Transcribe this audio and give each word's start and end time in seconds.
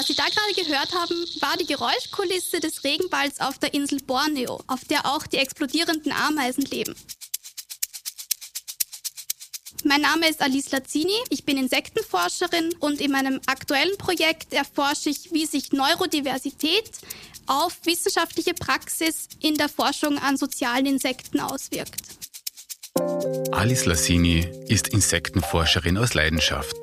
Was 0.00 0.06
Sie 0.06 0.14
da 0.14 0.24
gerade 0.24 0.54
gehört 0.54 0.94
haben, 0.94 1.14
war 1.40 1.58
die 1.58 1.66
Geräuschkulisse 1.66 2.58
des 2.58 2.84
Regenwalds 2.84 3.38
auf 3.38 3.58
der 3.58 3.74
Insel 3.74 4.00
Borneo, 4.00 4.58
auf 4.66 4.82
der 4.86 5.04
auch 5.04 5.26
die 5.26 5.36
explodierenden 5.36 6.10
Ameisen 6.10 6.64
leben. 6.64 6.94
Mein 9.84 10.00
Name 10.00 10.26
ist 10.30 10.40
Alice 10.40 10.70
Lazzini, 10.70 11.12
ich 11.28 11.44
bin 11.44 11.58
Insektenforscherin 11.58 12.74
und 12.80 13.02
in 13.02 13.10
meinem 13.10 13.42
aktuellen 13.44 13.98
Projekt 13.98 14.54
erforsche 14.54 15.10
ich, 15.10 15.34
wie 15.34 15.44
sich 15.44 15.70
Neurodiversität 15.72 16.90
auf 17.46 17.76
wissenschaftliche 17.84 18.54
Praxis 18.54 19.28
in 19.40 19.56
der 19.56 19.68
Forschung 19.68 20.16
an 20.16 20.38
sozialen 20.38 20.86
Insekten 20.86 21.40
auswirkt. 21.40 22.00
Alice 23.52 23.84
Lassini 23.84 24.48
ist 24.66 24.88
Insektenforscherin 24.88 25.98
aus 25.98 26.14
Leidenschaft. 26.14 26.74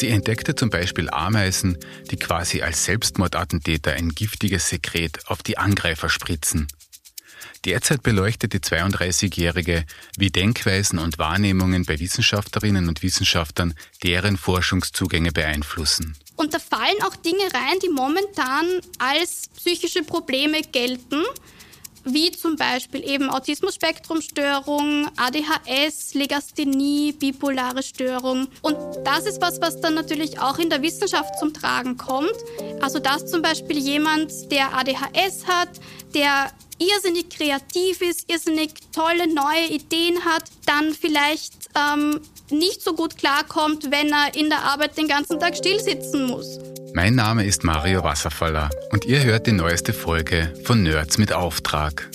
Sie 0.00 0.08
entdeckte 0.08 0.54
zum 0.54 0.70
Beispiel 0.70 1.10
Ameisen, 1.10 1.76
die 2.10 2.16
quasi 2.16 2.62
als 2.62 2.86
Selbstmordattentäter 2.86 3.92
ein 3.92 4.08
giftiges 4.08 4.70
Sekret 4.70 5.18
auf 5.26 5.42
die 5.42 5.58
Angreifer 5.58 6.08
spritzen. 6.08 6.68
Derzeit 7.66 8.02
beleuchtet 8.02 8.54
die 8.54 8.60
32-Jährige, 8.60 9.84
wie 10.16 10.30
Denkweisen 10.30 10.98
und 10.98 11.18
Wahrnehmungen 11.18 11.84
bei 11.84 11.98
Wissenschaftlerinnen 11.98 12.88
und 12.88 13.02
Wissenschaftlern 13.02 13.74
deren 14.02 14.38
Forschungszugänge 14.38 15.32
beeinflussen. 15.32 16.16
Und 16.36 16.54
da 16.54 16.58
fallen 16.58 17.02
auch 17.02 17.16
Dinge 17.16 17.44
rein, 17.52 17.78
die 17.84 17.90
momentan 17.90 18.80
als 18.98 19.50
psychische 19.54 20.02
Probleme 20.02 20.62
gelten 20.62 21.22
wie 22.04 22.30
zum 22.30 22.56
Beispiel 22.56 23.08
eben 23.08 23.30
Autismus-Spektrum-Störung, 23.30 25.08
ADHS, 25.16 26.14
Legasthenie, 26.14 27.12
bipolare 27.12 27.82
Störung. 27.82 28.48
Und 28.62 28.76
das 29.04 29.26
ist 29.26 29.40
was, 29.40 29.60
was 29.60 29.80
dann 29.80 29.94
natürlich 29.94 30.38
auch 30.40 30.58
in 30.58 30.70
der 30.70 30.82
Wissenschaft 30.82 31.38
zum 31.38 31.52
Tragen 31.52 31.96
kommt. 31.96 32.34
Also 32.80 32.98
dass 32.98 33.26
zum 33.26 33.42
Beispiel 33.42 33.78
jemand, 33.78 34.50
der 34.50 34.74
ADHS 34.74 35.46
hat, 35.46 35.68
der 36.14 36.50
irrsinnig 36.78 37.28
kreativ 37.30 38.00
ist, 38.00 38.30
irrsinnig 38.30 38.72
tolle 38.92 39.32
neue 39.32 39.66
Ideen 39.70 40.24
hat, 40.24 40.44
dann 40.66 40.94
vielleicht 40.94 41.68
ähm, 41.76 42.20
nicht 42.50 42.82
so 42.82 42.94
gut 42.94 43.16
klarkommt, 43.16 43.90
wenn 43.90 44.08
er 44.08 44.34
in 44.34 44.48
der 44.48 44.62
Arbeit 44.64 44.96
den 44.96 45.08
ganzen 45.08 45.38
Tag 45.38 45.56
stillsitzen 45.56 46.26
muss. 46.26 46.58
Mein 46.94 47.14
Name 47.14 47.44
ist 47.44 47.64
Mario 47.64 48.02
Wasserfaller 48.02 48.70
und 48.90 49.04
ihr 49.04 49.22
hört 49.22 49.46
die 49.46 49.52
neueste 49.52 49.92
Folge 49.92 50.52
von 50.64 50.82
Nerds 50.82 51.18
mit 51.18 51.32
Auftrag. 51.32 52.10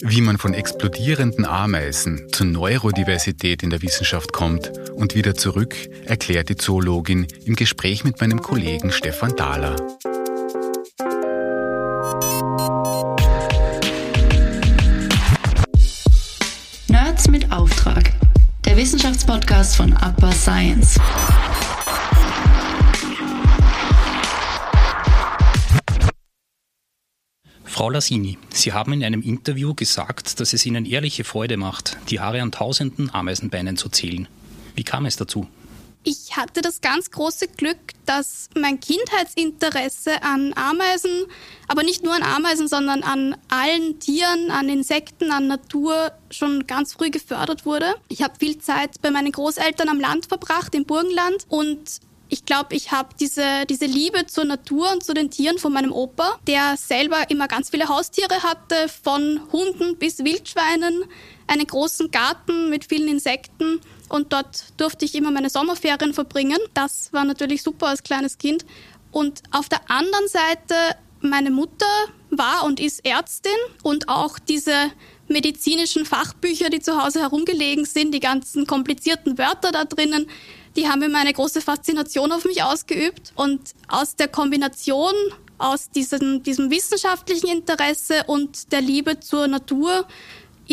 Wie 0.00 0.20
man 0.20 0.38
von 0.38 0.54
explodierenden 0.54 1.44
Ameisen 1.44 2.28
zur 2.32 2.46
Neurodiversität 2.46 3.62
in 3.62 3.70
der 3.70 3.82
Wissenschaft 3.82 4.32
kommt 4.32 4.70
und 4.94 5.14
wieder 5.14 5.34
zurück, 5.34 5.74
erklärt 6.04 6.50
die 6.50 6.56
Zoologin 6.56 7.26
im 7.44 7.56
Gespräch 7.56 8.04
mit 8.04 8.20
meinem 8.20 8.40
Kollegen 8.40 8.92
Stefan 8.92 9.34
Dahler. 9.34 9.76
Wissenschaftspodcast 19.08 19.76
von 19.76 19.92
Upper 19.94 20.32
Science. 20.32 21.00
Frau 27.64 27.88
Lassini, 27.88 28.36
Sie 28.50 28.74
haben 28.74 28.92
in 28.92 29.02
einem 29.02 29.22
Interview 29.22 29.72
gesagt, 29.72 30.40
dass 30.40 30.52
es 30.52 30.66
Ihnen 30.66 30.84
ehrliche 30.84 31.24
Freude 31.24 31.56
macht, 31.56 31.96
die 32.10 32.20
Haare 32.20 32.42
an 32.42 32.52
tausenden 32.52 33.08
Ameisenbeinen 33.08 33.78
zu 33.78 33.88
zählen. 33.88 34.28
Wie 34.74 34.84
kam 34.84 35.06
es 35.06 35.16
dazu? 35.16 35.48
Ich 36.04 36.36
hatte 36.36 36.62
das 36.62 36.80
ganz 36.80 37.10
große 37.10 37.48
Glück, 37.48 37.78
dass 38.06 38.48
mein 38.56 38.80
Kindheitsinteresse 38.80 40.22
an 40.22 40.54
Ameisen, 40.54 41.26
aber 41.66 41.82
nicht 41.82 42.02
nur 42.02 42.14
an 42.14 42.22
Ameisen, 42.22 42.68
sondern 42.68 43.02
an 43.02 43.36
allen 43.48 43.98
Tieren, 43.98 44.50
an 44.50 44.68
Insekten, 44.68 45.30
an 45.30 45.48
Natur 45.48 46.12
schon 46.30 46.66
ganz 46.66 46.94
früh 46.94 47.10
gefördert 47.10 47.66
wurde. 47.66 47.94
Ich 48.08 48.22
habe 48.22 48.38
viel 48.38 48.58
Zeit 48.58 49.02
bei 49.02 49.10
meinen 49.10 49.32
Großeltern 49.32 49.88
am 49.88 50.00
Land 50.00 50.26
verbracht, 50.26 50.74
im 50.74 50.86
Burgenland 50.86 51.46
und 51.48 52.00
ich 52.30 52.44
glaube, 52.44 52.74
ich 52.74 52.92
habe 52.92 53.10
diese, 53.18 53.64
diese 53.68 53.86
Liebe 53.86 54.26
zur 54.26 54.44
Natur 54.44 54.92
und 54.92 55.02
zu 55.02 55.14
den 55.14 55.30
Tieren 55.30 55.58
von 55.58 55.72
meinem 55.72 55.92
Opa, 55.92 56.38
der 56.46 56.76
selber 56.76 57.30
immer 57.30 57.48
ganz 57.48 57.70
viele 57.70 57.88
Haustiere 57.88 58.42
hatte, 58.42 58.88
von 59.02 59.40
Hunden 59.50 59.96
bis 59.96 60.18
Wildschweinen, 60.18 61.04
einen 61.48 61.66
großen 61.66 62.10
Garten 62.10 62.70
mit 62.70 62.84
vielen 62.84 63.08
Insekten 63.08 63.80
und 64.08 64.32
dort 64.32 64.64
durfte 64.76 65.04
ich 65.04 65.14
immer 65.14 65.30
meine 65.30 65.50
Sommerferien 65.50 66.14
verbringen. 66.14 66.58
Das 66.74 67.12
war 67.12 67.24
natürlich 67.24 67.62
super 67.62 67.88
als 67.88 68.02
kleines 68.02 68.38
Kind. 68.38 68.64
Und 69.10 69.42
auf 69.50 69.68
der 69.68 69.90
anderen 69.90 70.28
Seite, 70.28 70.74
meine 71.20 71.50
Mutter 71.50 71.86
war 72.30 72.64
und 72.64 72.78
ist 72.78 73.04
Ärztin 73.04 73.50
und 73.82 74.08
auch 74.08 74.38
diese 74.38 74.72
medizinischen 75.28 76.04
Fachbücher, 76.04 76.70
die 76.70 76.80
zu 76.80 77.02
Hause 77.02 77.20
herumgelegen 77.20 77.84
sind, 77.84 78.12
die 78.14 78.20
ganzen 78.20 78.66
komplizierten 78.66 79.38
Wörter 79.38 79.72
da 79.72 79.84
drinnen, 79.84 80.28
die 80.76 80.88
haben 80.88 81.02
immer 81.02 81.18
eine 81.18 81.32
große 81.32 81.60
Faszination 81.60 82.30
auf 82.32 82.44
mich 82.44 82.62
ausgeübt. 82.62 83.32
Und 83.34 83.60
aus 83.88 84.16
der 84.16 84.28
Kombination 84.28 85.12
aus 85.58 85.90
diesem, 85.90 86.42
diesem 86.42 86.70
wissenschaftlichen 86.70 87.48
Interesse 87.48 88.24
und 88.26 88.70
der 88.72 88.80
Liebe 88.80 89.18
zur 89.18 89.48
Natur 89.48 90.06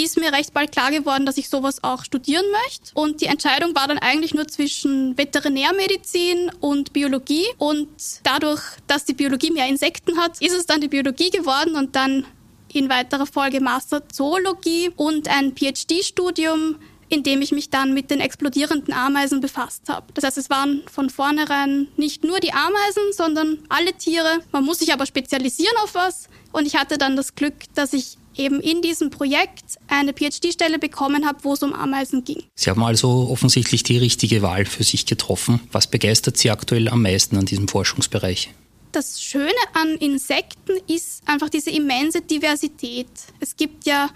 ist 0.04 0.18
mir 0.18 0.34
recht 0.34 0.54
bald 0.54 0.72
klar 0.72 0.92
geworden, 0.92 1.26
dass 1.26 1.38
ich 1.38 1.50
sowas 1.50 1.84
auch 1.84 2.04
studieren 2.04 2.46
möchte. 2.64 2.92
Und 2.94 3.22
die 3.22 3.28
Entscheidung 3.28 3.76
war 3.76 3.88
dann 3.88 3.98
eigentlich 3.98 4.34
nur 4.34 4.48
zwischen 4.48 5.18
Veterinärmedizin 5.18 6.52
und 6.60 6.94
Biologie. 6.94 7.46
Und 7.58 7.88
dadurch, 8.24 8.62
dass 8.88 9.06
die 9.06 9.14
Biologie 9.14 9.52
mehr 9.52 9.68
Insekten 9.68 10.18
hat, 10.18 10.42
ist 10.42 10.54
es 10.54 10.66
dann 10.66 10.82
die 10.82 10.90
Biologie 10.90 11.30
geworden 11.30 11.76
und 11.76 11.96
dann 11.96 12.26
in 12.74 12.90
weiterer 12.90 13.26
Folge 13.26 13.62
Master 13.62 14.08
Zoologie 14.10 14.92
und 14.98 15.30
ein 15.30 15.56
PhD-Studium 15.56 16.76
indem 17.10 17.42
ich 17.42 17.52
mich 17.52 17.70
dann 17.70 17.94
mit 17.94 18.10
den 18.10 18.20
explodierenden 18.20 18.94
Ameisen 18.94 19.42
befasst 19.42 19.90
habe. 19.90 20.08
Das 20.14 20.24
heißt, 20.24 20.38
es 20.38 20.50
waren 20.50 20.84
von 20.92 21.10
vornherein 21.10 21.88
nicht 21.98 22.24
nur 22.24 22.40
die 22.40 22.52
Ameisen, 22.52 23.04
sondern 23.12 23.60
alle 23.70 23.94
Tiere. 23.94 24.40
Man 24.52 24.66
muss 24.66 24.80
sich 24.80 24.94
aber 24.94 25.06
spezialisieren 25.06 25.76
auf 25.84 25.94
was. 25.96 26.28
Und 26.52 26.66
ich 26.66 26.76
hatte 26.76 26.98
dann 26.98 27.16
das 27.16 27.36
Glück, 27.36 27.54
dass 27.74 27.94
ich 27.94 28.18
eben 28.38 28.60
in 28.60 28.82
diesem 28.82 29.10
Projekt 29.10 29.78
eine 29.88 30.14
PhD-Stelle 30.14 30.80
bekommen 30.80 31.26
habe, 31.26 31.40
wo 31.44 31.54
es 31.54 31.64
um 31.64 31.74
Ameisen 31.74 32.24
ging. 32.24 32.44
Sie 32.56 32.70
haben 32.70 32.84
also 32.84 33.28
offensichtlich 33.30 33.84
die 33.84 33.98
richtige 33.98 34.42
Wahl 34.42 34.66
für 34.66 34.84
sich 34.84 35.06
getroffen. 35.06 35.62
Was 35.72 35.88
begeistert 35.88 36.38
Sie 36.38 36.52
aktuell 36.52 36.90
am 36.90 37.02
meisten 37.02 37.38
an 37.38 37.46
diesem 37.46 37.68
Forschungsbereich? 37.68 38.52
Das 38.92 39.22
Schöne 39.22 39.52
an 39.74 39.90
Insekten 39.96 40.74
ist 40.88 41.22
einfach 41.26 41.50
diese 41.50 41.70
immense 41.70 42.22
Diversität. 42.22 43.10
Es 43.42 43.58
gibt 43.58 43.86
ja 43.86 44.10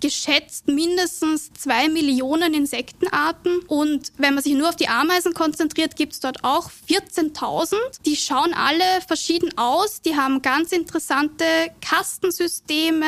geschätzt 0.00 0.68
mindestens 0.68 1.52
zwei 1.52 1.88
Millionen 1.88 2.54
Insektenarten. 2.54 3.60
Und 3.66 4.12
wenn 4.18 4.34
man 4.34 4.42
sich 4.42 4.54
nur 4.54 4.68
auf 4.68 4.76
die 4.76 4.88
Ameisen 4.88 5.34
konzentriert, 5.34 5.96
gibt 5.96 6.12
es 6.12 6.20
dort 6.20 6.44
auch 6.44 6.70
14.000. 6.88 7.74
Die 8.04 8.16
schauen 8.16 8.54
alle 8.54 9.00
verschieden 9.06 9.56
aus. 9.56 10.02
Die 10.02 10.16
haben 10.16 10.42
ganz 10.42 10.72
interessante 10.72 11.44
Kastensysteme, 11.80 13.06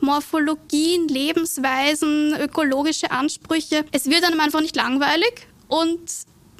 Morphologien, 0.00 1.08
Lebensweisen, 1.08 2.34
ökologische 2.40 3.10
Ansprüche. 3.10 3.84
Es 3.92 4.06
wird 4.06 4.24
einem 4.24 4.40
einfach 4.40 4.60
nicht 4.60 4.76
langweilig. 4.76 5.46
Und 5.68 6.00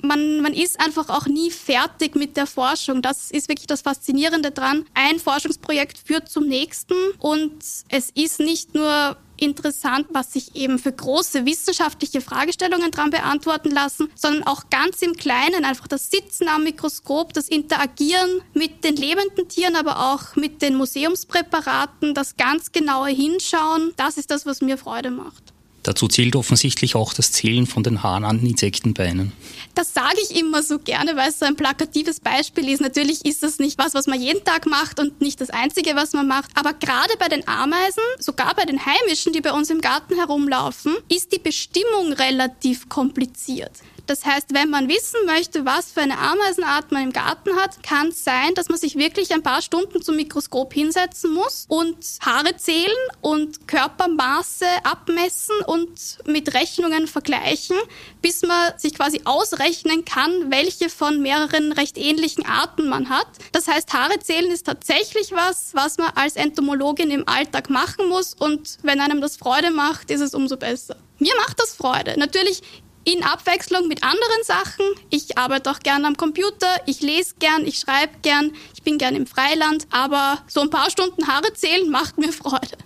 man, 0.02 0.40
man 0.40 0.52
ist 0.52 0.80
einfach 0.80 1.08
auch 1.08 1.26
nie 1.26 1.50
fertig 1.50 2.14
mit 2.14 2.36
der 2.36 2.46
Forschung. 2.46 3.02
Das 3.02 3.30
ist 3.30 3.48
wirklich 3.48 3.66
das 3.66 3.82
Faszinierende 3.82 4.50
dran. 4.50 4.86
Ein 4.94 5.18
Forschungsprojekt 5.18 5.98
führt 5.98 6.28
zum 6.28 6.46
nächsten 6.46 6.94
und 7.18 7.54
es 7.88 8.10
ist 8.14 8.40
nicht 8.40 8.74
nur 8.74 9.16
interessant, 9.40 10.06
was 10.10 10.32
sich 10.32 10.54
eben 10.54 10.78
für 10.78 10.92
große 10.92 11.46
wissenschaftliche 11.46 12.20
Fragestellungen 12.20 12.90
dran 12.90 13.10
beantworten 13.10 13.70
lassen, 13.70 14.10
sondern 14.14 14.46
auch 14.46 14.70
ganz 14.70 15.02
im 15.02 15.14
Kleinen 15.14 15.64
einfach 15.64 15.88
das 15.88 16.10
Sitzen 16.10 16.48
am 16.48 16.64
Mikroskop, 16.64 17.32
das 17.32 17.48
Interagieren 17.48 18.42
mit 18.54 18.84
den 18.84 18.96
lebenden 18.96 19.48
Tieren, 19.48 19.76
aber 19.76 20.12
auch 20.12 20.36
mit 20.36 20.62
den 20.62 20.74
Museumspräparaten, 20.76 22.14
das 22.14 22.36
ganz 22.36 22.72
genaue 22.72 23.08
Hinschauen, 23.08 23.92
das 23.96 24.16
ist 24.16 24.30
das, 24.30 24.46
was 24.46 24.60
mir 24.60 24.78
Freude 24.78 25.10
macht. 25.10 25.52
Dazu 25.88 26.06
zählt 26.06 26.36
offensichtlich 26.36 26.96
auch 26.96 27.14
das 27.14 27.32
Zählen 27.32 27.66
von 27.66 27.82
den 27.82 28.02
Haaren 28.02 28.26
an 28.26 28.44
Insektenbeinen. 28.44 29.32
Das 29.74 29.94
sage 29.94 30.18
ich 30.22 30.38
immer 30.38 30.62
so 30.62 30.78
gerne, 30.78 31.16
weil 31.16 31.30
es 31.30 31.38
so 31.38 31.46
ein 31.46 31.56
plakatives 31.56 32.20
Beispiel 32.20 32.68
ist. 32.68 32.82
Natürlich 32.82 33.24
ist 33.24 33.42
das 33.42 33.58
nicht 33.58 33.78
was, 33.78 33.94
was 33.94 34.06
man 34.06 34.20
jeden 34.20 34.44
Tag 34.44 34.66
macht 34.66 35.00
und 35.00 35.22
nicht 35.22 35.40
das 35.40 35.48
Einzige, 35.48 35.96
was 35.96 36.12
man 36.12 36.28
macht. 36.28 36.50
Aber 36.56 36.74
gerade 36.74 37.14
bei 37.18 37.28
den 37.28 37.48
Ameisen, 37.48 38.02
sogar 38.18 38.54
bei 38.54 38.66
den 38.66 38.84
Heimischen, 38.84 39.32
die 39.32 39.40
bei 39.40 39.54
uns 39.54 39.70
im 39.70 39.80
Garten 39.80 40.16
herumlaufen, 40.16 40.94
ist 41.08 41.32
die 41.32 41.38
Bestimmung 41.38 42.12
relativ 42.12 42.90
kompliziert. 42.90 43.72
Das 44.08 44.24
heißt, 44.24 44.54
wenn 44.54 44.70
man 44.70 44.88
wissen 44.88 45.20
möchte, 45.26 45.66
was 45.66 45.92
für 45.92 46.00
eine 46.00 46.16
Ameisenart 46.16 46.92
man 46.92 47.02
im 47.02 47.12
Garten 47.12 47.54
hat, 47.56 47.82
kann 47.82 48.08
es 48.08 48.24
sein, 48.24 48.54
dass 48.54 48.70
man 48.70 48.78
sich 48.78 48.96
wirklich 48.96 49.34
ein 49.34 49.42
paar 49.42 49.60
Stunden 49.60 50.00
zum 50.00 50.16
Mikroskop 50.16 50.72
hinsetzen 50.72 51.34
muss 51.34 51.66
und 51.68 51.98
Haare 52.24 52.56
zählen 52.56 52.96
und 53.20 53.68
Körpermaße 53.68 54.64
abmessen 54.82 55.56
und 55.66 55.90
mit 56.24 56.54
Rechnungen 56.54 57.06
vergleichen, 57.06 57.76
bis 58.22 58.40
man 58.40 58.78
sich 58.78 58.94
quasi 58.94 59.20
ausrechnen 59.26 60.06
kann, 60.06 60.50
welche 60.50 60.88
von 60.88 61.20
mehreren 61.20 61.72
recht 61.72 61.98
ähnlichen 61.98 62.46
Arten 62.46 62.88
man 62.88 63.10
hat. 63.10 63.28
Das 63.52 63.68
heißt, 63.68 63.92
Haare 63.92 64.20
zählen 64.20 64.50
ist 64.50 64.64
tatsächlich 64.64 65.32
was, 65.32 65.74
was 65.74 65.98
man 65.98 66.12
als 66.14 66.36
Entomologin 66.36 67.10
im 67.10 67.28
Alltag 67.28 67.68
machen 67.68 68.08
muss 68.08 68.32
und 68.32 68.78
wenn 68.82 69.00
einem 69.00 69.20
das 69.20 69.36
Freude 69.36 69.70
macht, 69.70 70.10
ist 70.10 70.22
es 70.22 70.32
umso 70.32 70.56
besser. 70.56 70.96
Mir 71.18 71.34
macht 71.36 71.60
das 71.60 71.74
Freude. 71.74 72.14
Natürlich 72.16 72.62
in 73.08 73.22
Abwechslung 73.22 73.88
mit 73.88 74.02
anderen 74.02 74.42
Sachen. 74.44 74.84
Ich 75.08 75.38
arbeite 75.38 75.70
auch 75.70 75.80
gern 75.80 76.04
am 76.04 76.16
Computer, 76.16 76.68
ich 76.84 77.00
lese 77.00 77.36
gern, 77.38 77.66
ich 77.66 77.78
schreibe 77.78 78.12
gern, 78.20 78.52
ich 78.74 78.82
bin 78.82 78.98
gern 78.98 79.16
im 79.16 79.26
Freiland, 79.26 79.86
aber 79.90 80.38
so 80.46 80.60
ein 80.60 80.68
paar 80.68 80.90
Stunden 80.90 81.26
Haare 81.26 81.54
zählen 81.54 81.90
macht 81.90 82.18
mir 82.18 82.32
Freude. 82.32 82.76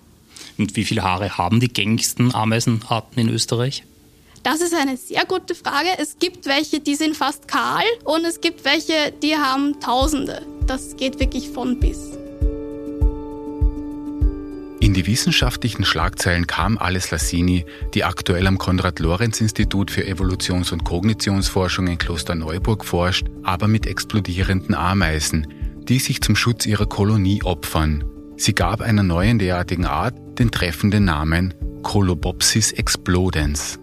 Und 0.58 0.76
wie 0.76 0.84
viele 0.84 1.02
Haare 1.02 1.38
haben 1.38 1.58
die 1.58 1.72
gängigsten 1.72 2.32
Ameisenarten 2.34 3.18
in 3.20 3.28
Österreich? 3.30 3.84
Das 4.44 4.60
ist 4.60 4.74
eine 4.74 4.96
sehr 4.96 5.24
gute 5.24 5.54
Frage. 5.54 5.88
Es 5.98 6.18
gibt 6.18 6.46
welche, 6.46 6.80
die 6.80 6.94
sind 6.94 7.16
fast 7.16 7.48
kahl 7.48 7.84
und 8.04 8.24
es 8.24 8.40
gibt 8.40 8.64
welche, 8.64 9.12
die 9.22 9.36
haben 9.36 9.80
Tausende. 9.80 10.46
Das 10.66 10.96
geht 10.96 11.18
wirklich 11.18 11.48
von 11.48 11.80
bis. 11.80 12.21
In 14.82 14.94
die 14.94 15.06
wissenschaftlichen 15.06 15.84
Schlagzeilen 15.84 16.48
kam 16.48 16.76
Alice 16.76 17.12
Lassini, 17.12 17.64
die 17.94 18.02
aktuell 18.02 18.48
am 18.48 18.58
Konrad-Lorenz-Institut 18.58 19.92
für 19.92 20.04
Evolutions- 20.04 20.72
und 20.72 20.82
Kognitionsforschung 20.82 21.86
in 21.86 21.98
Klosterneuburg 21.98 22.84
forscht, 22.84 23.28
aber 23.44 23.68
mit 23.68 23.86
explodierenden 23.86 24.74
Ameisen, 24.74 25.46
die 25.88 26.00
sich 26.00 26.20
zum 26.20 26.34
Schutz 26.34 26.66
ihrer 26.66 26.86
Kolonie 26.86 27.44
opfern. 27.44 28.02
Sie 28.36 28.56
gab 28.56 28.80
einer 28.80 29.04
neuen 29.04 29.38
derartigen 29.38 29.86
Art 29.86 30.16
den 30.40 30.50
treffenden 30.50 31.04
Namen 31.04 31.54
Colobopsis 31.84 32.72
explodens. 32.72 33.78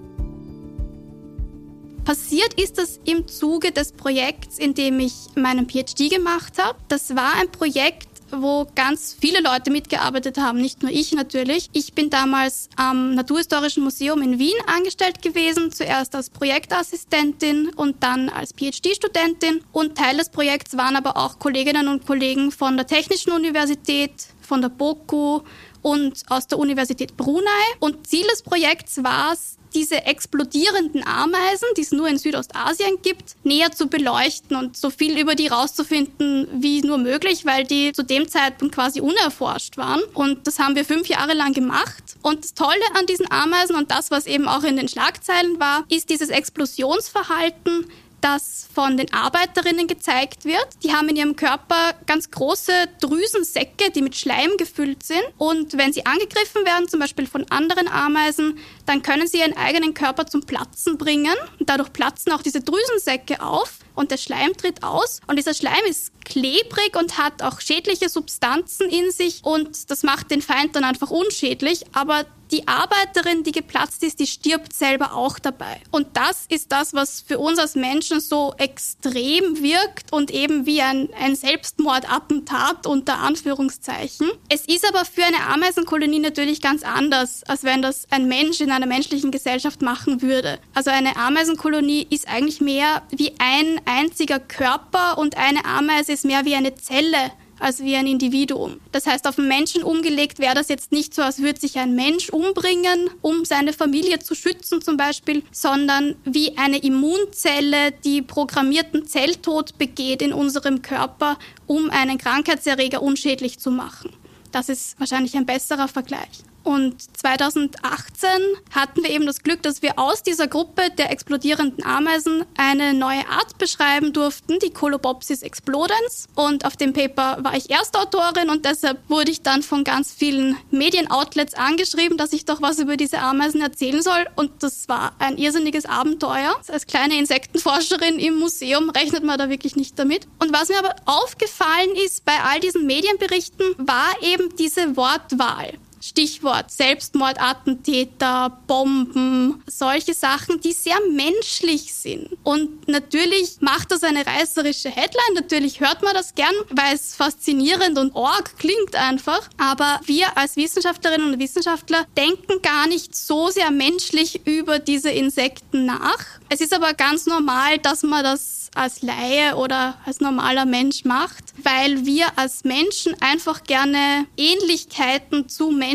Passiert 2.04 2.56
ist 2.56 2.78
das 2.78 3.00
im 3.06 3.26
Zuge 3.26 3.72
des 3.72 3.94
Projekts, 3.94 4.58
in 4.58 4.74
dem 4.74 5.00
ich 5.00 5.14
meinen 5.36 5.70
PhD 5.70 6.10
gemacht 6.10 6.62
habe. 6.62 6.78
Das 6.90 7.16
war 7.16 7.36
ein 7.40 7.50
Projekt, 7.52 8.09
wo 8.32 8.68
ganz 8.76 9.16
viele 9.20 9.42
Leute 9.42 9.72
mitgearbeitet 9.72 10.38
haben, 10.38 10.60
nicht 10.60 10.82
nur 10.82 10.92
ich 10.92 11.12
natürlich. 11.14 11.70
Ich 11.74 11.94
bin 11.94 12.10
damals 12.10 12.70
am 12.76 13.16
Naturhistorischen 13.16 13.84
Museum 13.84 14.22
in 14.22 14.40
Wien 14.40 14.56
angestellt 14.68 15.22
gewesen, 15.22 15.72
zuerst 15.72 16.16
als 16.16 16.30
Projektassistentin 16.30 17.70
und 17.76 18.04
dann 18.04 18.30
als 18.30 18.54
PhD-Studentin. 18.54 19.64
Und 19.72 19.98
Teil 19.98 20.18
des 20.18 20.30
Projekts 20.30 20.78
waren 20.78 20.96
aber 20.96 21.18
auch 21.18 21.40
Kolleginnen 21.40 21.88
und 21.88 22.06
Kollegen 22.06 22.52
von 22.52 22.78
der 22.78 22.88
Technischen 22.88 23.32
Universität, 23.32 24.12
von 24.42 24.62
der 24.62 24.70
BOKU 24.70 25.42
und 25.82 26.24
aus 26.30 26.48
der 26.48 26.58
Universität 26.60 27.16
Brunei. 27.16 27.50
Und 27.80 28.08
Ziel 28.08 28.26
des 28.28 28.42
Projekts 28.42 29.04
war 29.04 29.34
es, 29.34 29.59
diese 29.74 30.06
explodierenden 30.06 31.06
Ameisen, 31.06 31.68
die 31.78 31.82
es 31.82 31.92
nur 31.92 32.08
in 32.08 32.18
Südostasien 32.18 33.02
gibt, 33.02 33.36
näher 33.44 33.72
zu 33.72 33.88
beleuchten 33.88 34.56
und 34.56 34.78
so 34.78 34.90
viel 34.90 35.20
über 35.20 35.36
die 35.36 35.48
rauszufinden 35.48 36.48
wie 36.62 36.82
nur 36.82 36.98
möglich, 36.98 37.46
weil 37.46 37.64
die 37.64 37.92
zu 37.94 38.04
dem 38.04 38.28
Zeitpunkt 38.28 38.76
quasi 38.76 39.02
unerforscht 39.02 39.78
waren. 39.78 40.02
Und 40.14 40.48
das 40.48 40.60
haben 40.60 40.76
wir 40.76 40.86
fünf 40.86 41.08
Jahre 41.08 41.34
lang 41.34 41.54
gemacht. 41.54 42.04
Und 42.22 42.44
das 42.44 42.54
Tolle 42.54 42.74
an 42.98 43.06
diesen 43.06 43.32
Ameisen 43.32 43.76
und 43.76 43.92
das, 43.92 44.12
was 44.12 44.26
eben 44.26 44.48
auch 44.48 44.64
in 44.64 44.78
den 44.78 44.88
Schlagzeilen 44.88 45.60
war, 45.60 45.86
ist 45.90 46.10
dieses 46.10 46.30
Explosionsverhalten, 46.30 47.86
das 48.22 48.68
von 48.74 48.98
den 48.98 49.12
Arbeiterinnen 49.14 49.88
gezeigt 49.88 50.46
wird. 50.46 50.68
Die 50.84 50.94
haben 50.94 51.10
in 51.10 51.16
ihrem 51.16 51.36
Körper 51.36 51.94
ganz 52.06 52.32
große 52.32 52.72
Drüsensäcke, 53.02 53.92
die 53.92 54.02
mit 54.02 54.16
Schleim 54.16 54.52
gefüllt 54.58 55.04
sind. 55.04 55.24
Und 55.38 55.78
wenn 55.78 55.94
sie 55.94 56.06
angegriffen 56.06 56.66
werden, 56.66 56.88
zum 56.88 57.00
Beispiel 57.00 57.28
von 57.28 57.46
anderen 57.50 57.88
Ameisen, 57.88 58.60
dann 58.86 59.02
können 59.02 59.28
sie 59.28 59.40
ihren 59.40 59.58
eigenen 59.58 59.94
Körper 59.94 60.26
zum 60.26 60.42
Platzen 60.42 60.98
bringen. 60.98 61.36
Dadurch 61.60 61.94
platzen 61.94 62.32
auch 62.32 62.42
diese 62.42 62.62
Drüsensäcke 62.62 63.42
auf 63.42 63.80
und 63.96 64.12
der 64.12 64.18
Schleim 64.18 64.56
tritt 64.56 64.84
aus. 64.84 65.20
Und 65.28 65.38
dieser 65.38 65.54
Schleim 65.54 65.84
ist 65.88 66.12
klebrig 66.24 66.96
und 66.98 67.18
hat 67.18 67.42
auch 67.42 67.60
schädliche 67.60 68.10
Substanzen 68.10 68.90
in 68.90 69.12
sich 69.12 69.44
und 69.44 69.90
das 69.90 70.04
macht 70.04 70.32
den 70.32 70.42
Feind 70.42 70.76
dann 70.76 70.84
einfach 70.84 71.10
unschädlich. 71.10 71.84
Aber 71.94 72.26
die 72.52 72.68
Arbeiterin, 72.68 73.44
die 73.44 73.52
geplatzt 73.52 74.04
ist, 74.04 74.20
die 74.20 74.28
stirbt 74.28 74.74
selber 74.74 75.14
auch 75.14 75.40
dabei. 75.40 75.82
Und 75.92 76.08
das 76.16 76.46
ist 76.50 76.72
das, 76.72 76.94
was 76.94 77.22
für 77.22 77.40
uns 77.40 77.60
als 77.60 77.76
Menschen 77.76 78.20
so 78.20 78.54
extrem 78.58 79.62
wirkt 79.62 80.12
und 80.12 80.32
eben 80.32 80.66
wie 80.66 80.82
ein, 80.82 81.10
ein 81.20 81.36
Selbstmordattentat 81.36 82.88
unter 82.88 83.20
Anführungszeichen. 83.20 84.30
Es 84.50 84.66
ist 84.66 84.88
aber 84.88 85.06
für 85.06 85.24
eine 85.24 85.48
Ameisenkolonie 85.54 86.20
natürlich 86.20 86.62
ganz 86.62 86.84
anders, 86.84 87.44
als 87.48 87.64
wenn 87.64 87.82
das 87.82 88.08
ein 88.10 88.28
Mensch 88.28 88.62
in 88.62 88.72
einer 88.72 88.88
menschlichen 88.88 89.32
Gesellschaft 89.32 89.82
machen 89.82 90.22
würde. 90.22 90.60
Also 90.74 90.90
eine 90.90 91.16
Ameisenkolonie 91.18 92.08
ist 92.10 92.28
eigentlich 92.28 92.62
mehr 92.62 93.04
wie 93.12 93.34
ein 93.40 93.80
einziger 93.86 94.40
Körper 94.40 95.18
und 95.18 95.38
eine 95.38 95.66
Ameise 95.66 96.12
ist 96.14 96.26
mehr 96.26 96.46
wie 96.46 96.56
eine 96.56 96.76
Zelle 96.76 97.32
als 97.60 97.82
wie 97.82 97.96
ein 97.96 98.08
Individuum. 98.08 98.80
Das 98.92 99.06
heißt, 99.06 99.28
auf 99.28 99.38
einen 99.38 99.48
Menschen 99.48 99.84
umgelegt 99.84 100.40
wäre 100.40 100.56
das 100.56 100.70
jetzt 100.70 100.92
nicht 100.92 101.14
so, 101.14 101.22
als 101.22 101.40
würde 101.40 101.60
sich 101.60 101.78
ein 101.78 101.96
Mensch 101.96 102.30
umbringen, 102.30 103.10
um 103.22 103.46
seine 103.46 103.74
Familie 103.74 104.20
zu 104.20 104.36
schützen 104.36 104.82
zum 104.82 104.98
Beispiel, 104.98 105.44
sondern 105.52 106.16
wie 106.26 106.58
eine 106.58 106.78
Immunzelle, 106.78 107.92
die 108.04 108.22
programmierten 108.22 109.06
Zelltod 109.08 109.78
begeht 109.78 110.22
in 110.22 110.34
unserem 110.34 110.82
Körper, 110.82 111.38
um 111.68 111.90
einen 111.90 112.18
Krankheitserreger 112.18 113.02
unschädlich 113.02 113.60
zu 113.60 113.72
machen. 113.72 114.12
Das 114.52 114.70
ist 114.70 115.00
wahrscheinlich 115.00 115.36
ein 115.36 115.46
besserer 115.46 115.88
Vergleich. 115.88 116.49
Und 116.64 117.02
2018 117.18 118.30
hatten 118.72 119.04
wir 119.04 119.10
eben 119.10 119.26
das 119.26 119.44
Glück, 119.44 119.64
dass 119.64 119.82
wir 119.82 119.98
aus 119.98 120.24
dieser 120.24 120.48
Gruppe 120.48 120.90
der 120.98 121.12
explodierenden 121.12 121.86
Ameisen 121.86 122.46
eine 122.58 122.94
neue 122.94 123.28
Art 123.28 123.58
beschreiben 123.58 124.14
durften, 124.14 124.60
die 124.60 124.72
Colobopsis 124.72 125.42
explodens. 125.42 126.28
Und 126.36 126.66
auf 126.66 126.78
dem 126.78 126.94
Paper 126.94 127.38
war 127.44 127.56
ich 127.56 127.70
Erstautorin 127.70 128.50
und 128.50 128.66
deshalb 128.66 128.98
wurde 129.10 129.32
ich 129.32 129.42
dann 129.42 129.64
von 129.64 129.84
ganz 129.84 130.12
vielen 130.12 130.58
Medienoutlets 130.72 131.54
angeschrieben, 131.54 132.18
dass 132.18 132.34
ich 132.34 132.46
doch 132.46 132.62
was 132.62 132.80
über 132.80 132.98
diese 132.98 133.20
Ameisen 133.20 133.62
erzählen 133.62 134.02
soll. 134.02 134.28
Und 134.36 134.64
das 134.64 134.90
war 134.90 135.14
ein 135.20 135.38
irrsinniges 135.38 135.86
Abenteuer. 135.86 136.56
Als 136.68 136.88
kleine 136.88 137.18
Insektenforscherin 137.18 138.20
im 138.20 138.38
Museum 138.38 138.90
rechnet 138.90 139.24
man 139.24 139.38
da 139.38 139.50
wirklich 139.50 139.76
nicht 139.76 139.98
damit. 139.98 140.28
Und 140.40 140.54
was 140.54 140.70
mir 140.70 140.80
aber 140.80 140.96
aufgefallen 141.06 141.96
ist 142.06 142.26
bei 142.26 142.40
all 142.44 142.60
diesen 142.60 142.86
Medienberichten, 142.86 143.66
war 143.78 144.12
eben 144.22 144.56
diese 144.58 144.96
Wortwahl. 144.96 145.74
Stichwort 146.02 146.72
Selbstmordattentäter, 146.72 148.58
Bomben, 148.68 149.62
solche 149.68 150.14
Sachen, 150.14 150.62
die 150.62 150.72
sehr 150.72 150.98
menschlich 151.12 151.94
sind. 151.94 152.30
Und 152.44 152.88
natürlich 152.88 153.58
macht 153.60 153.92
das 153.92 154.04
eine 154.04 154.26
reißerische 154.26 154.90
Headline, 154.90 155.34
natürlich 155.36 155.80
hört 155.80 156.02
man 156.02 156.14
das 156.14 156.36
gern, 156.36 156.54
weil 156.70 156.96
es 156.96 157.16
faszinierend 157.16 157.98
und 157.98 158.16
org 158.16 158.58
klingt 158.58 158.96
einfach. 158.96 159.50
Aber 159.58 160.00
wir 160.06 160.38
als 160.38 160.56
Wissenschaftlerinnen 160.56 161.34
und 161.34 161.40
Wissenschaftler 161.40 162.06
denken 162.18 162.62
gar 162.62 162.88
nicht 162.88 163.16
so 163.16 163.50
sehr 163.50 163.72
menschlich 163.72 164.48
über 164.48 164.80
diese 164.80 165.10
Insekten 165.10 165.86
nach. 165.86 166.26
Es 166.50 166.62
ist 166.62 166.74
aber 166.74 166.94
ganz 166.94 167.26
normal, 167.26 167.78
dass 167.80 168.04
man 168.04 168.24
das 168.24 168.70
als 168.76 169.02
Laie 169.02 169.56
oder 169.56 169.98
als 170.06 170.20
normaler 170.20 170.66
Mensch 170.66 171.04
macht, 171.04 171.44
weil 171.64 172.06
wir 172.06 172.38
als 172.38 172.64
Menschen 172.64 173.16
einfach 173.20 173.64
gerne 173.64 174.28
Ähnlichkeiten 174.38 175.50
zu 175.50 175.72
Menschen 175.72 175.89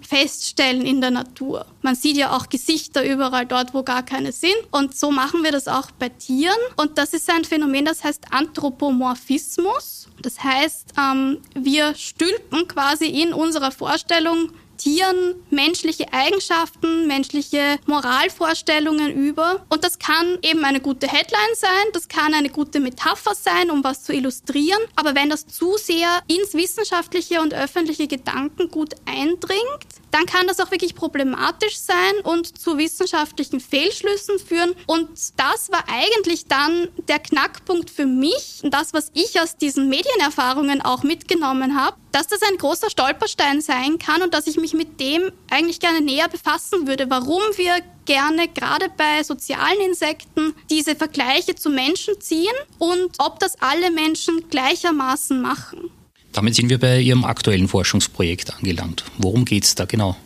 feststellen 0.00 0.84
in 0.84 1.00
der 1.00 1.10
Natur. 1.10 1.66
Man 1.82 1.94
sieht 1.94 2.16
ja 2.16 2.36
auch 2.36 2.48
Gesichter 2.48 3.04
überall 3.04 3.46
dort, 3.46 3.74
wo 3.74 3.82
gar 3.82 4.02
keine 4.02 4.32
sind. 4.32 4.56
Und 4.70 4.96
so 4.96 5.10
machen 5.10 5.42
wir 5.42 5.52
das 5.52 5.68
auch 5.68 5.90
bei 5.92 6.08
Tieren. 6.08 6.58
Und 6.76 6.98
das 6.98 7.14
ist 7.14 7.30
ein 7.30 7.44
Phänomen, 7.44 7.84
das 7.84 8.04
heißt 8.04 8.32
Anthropomorphismus. 8.32 10.08
Das 10.22 10.42
heißt, 10.42 10.94
ähm, 10.98 11.38
wir 11.54 11.94
stülpen 11.94 12.68
quasi 12.68 13.06
in 13.06 13.32
unserer 13.32 13.70
Vorstellung 13.70 14.52
Tieren 14.80 15.34
menschliche 15.50 16.10
Eigenschaften, 16.10 17.06
menschliche 17.06 17.78
Moralvorstellungen 17.84 19.12
über. 19.12 19.66
Und 19.68 19.84
das 19.84 19.98
kann 19.98 20.38
eben 20.40 20.64
eine 20.64 20.80
gute 20.80 21.06
Headline 21.06 21.54
sein, 21.54 21.92
das 21.92 22.08
kann 22.08 22.32
eine 22.32 22.48
gute 22.48 22.80
Metapher 22.80 23.34
sein, 23.34 23.70
um 23.70 23.84
was 23.84 24.04
zu 24.04 24.14
illustrieren. 24.14 24.80
Aber 24.96 25.14
wenn 25.14 25.28
das 25.28 25.46
zu 25.46 25.76
sehr 25.76 26.22
ins 26.28 26.54
wissenschaftliche 26.54 27.42
und 27.42 27.52
öffentliche 27.52 28.06
Gedankengut 28.06 28.94
eindringt, 29.04 29.84
dann 30.10 30.26
kann 30.26 30.46
das 30.46 30.60
auch 30.60 30.70
wirklich 30.70 30.94
problematisch 30.94 31.78
sein 31.78 32.14
und 32.24 32.58
zu 32.58 32.78
wissenschaftlichen 32.78 33.60
Fehlschlüssen 33.60 34.38
führen. 34.38 34.74
Und 34.86 35.08
das 35.36 35.70
war 35.70 35.84
eigentlich 35.88 36.46
dann 36.46 36.88
der 37.08 37.18
Knackpunkt 37.18 37.90
für 37.90 38.06
mich, 38.06 38.60
das, 38.64 38.92
was 38.92 39.10
ich 39.14 39.40
aus 39.40 39.56
diesen 39.56 39.88
Medienerfahrungen 39.88 40.80
auch 40.80 41.02
mitgenommen 41.02 41.78
habe, 41.78 41.96
dass 42.12 42.26
das 42.26 42.42
ein 42.42 42.56
großer 42.58 42.90
Stolperstein 42.90 43.60
sein 43.60 43.98
kann 43.98 44.22
und 44.22 44.34
dass 44.34 44.46
ich 44.46 44.56
mich 44.56 44.74
mit 44.74 45.00
dem 45.00 45.30
eigentlich 45.50 45.80
gerne 45.80 46.00
näher 46.00 46.28
befassen 46.28 46.86
würde, 46.86 47.08
warum 47.08 47.42
wir 47.56 47.74
gerne 48.04 48.48
gerade 48.48 48.86
bei 48.96 49.22
sozialen 49.22 49.80
Insekten 49.86 50.54
diese 50.68 50.96
Vergleiche 50.96 51.54
zu 51.54 51.70
Menschen 51.70 52.20
ziehen 52.20 52.54
und 52.78 53.10
ob 53.18 53.38
das 53.38 53.60
alle 53.60 53.90
Menschen 53.90 54.48
gleichermaßen 54.50 55.40
machen. 55.40 55.90
Damit 56.32 56.54
sind 56.54 56.68
wir 56.68 56.78
bei 56.78 57.00
Ihrem 57.00 57.24
aktuellen 57.24 57.68
Forschungsprojekt 57.68 58.54
angelangt. 58.54 59.04
Worum 59.18 59.44
geht 59.44 59.64
es 59.64 59.74
da 59.74 59.84
genau? 59.84 60.16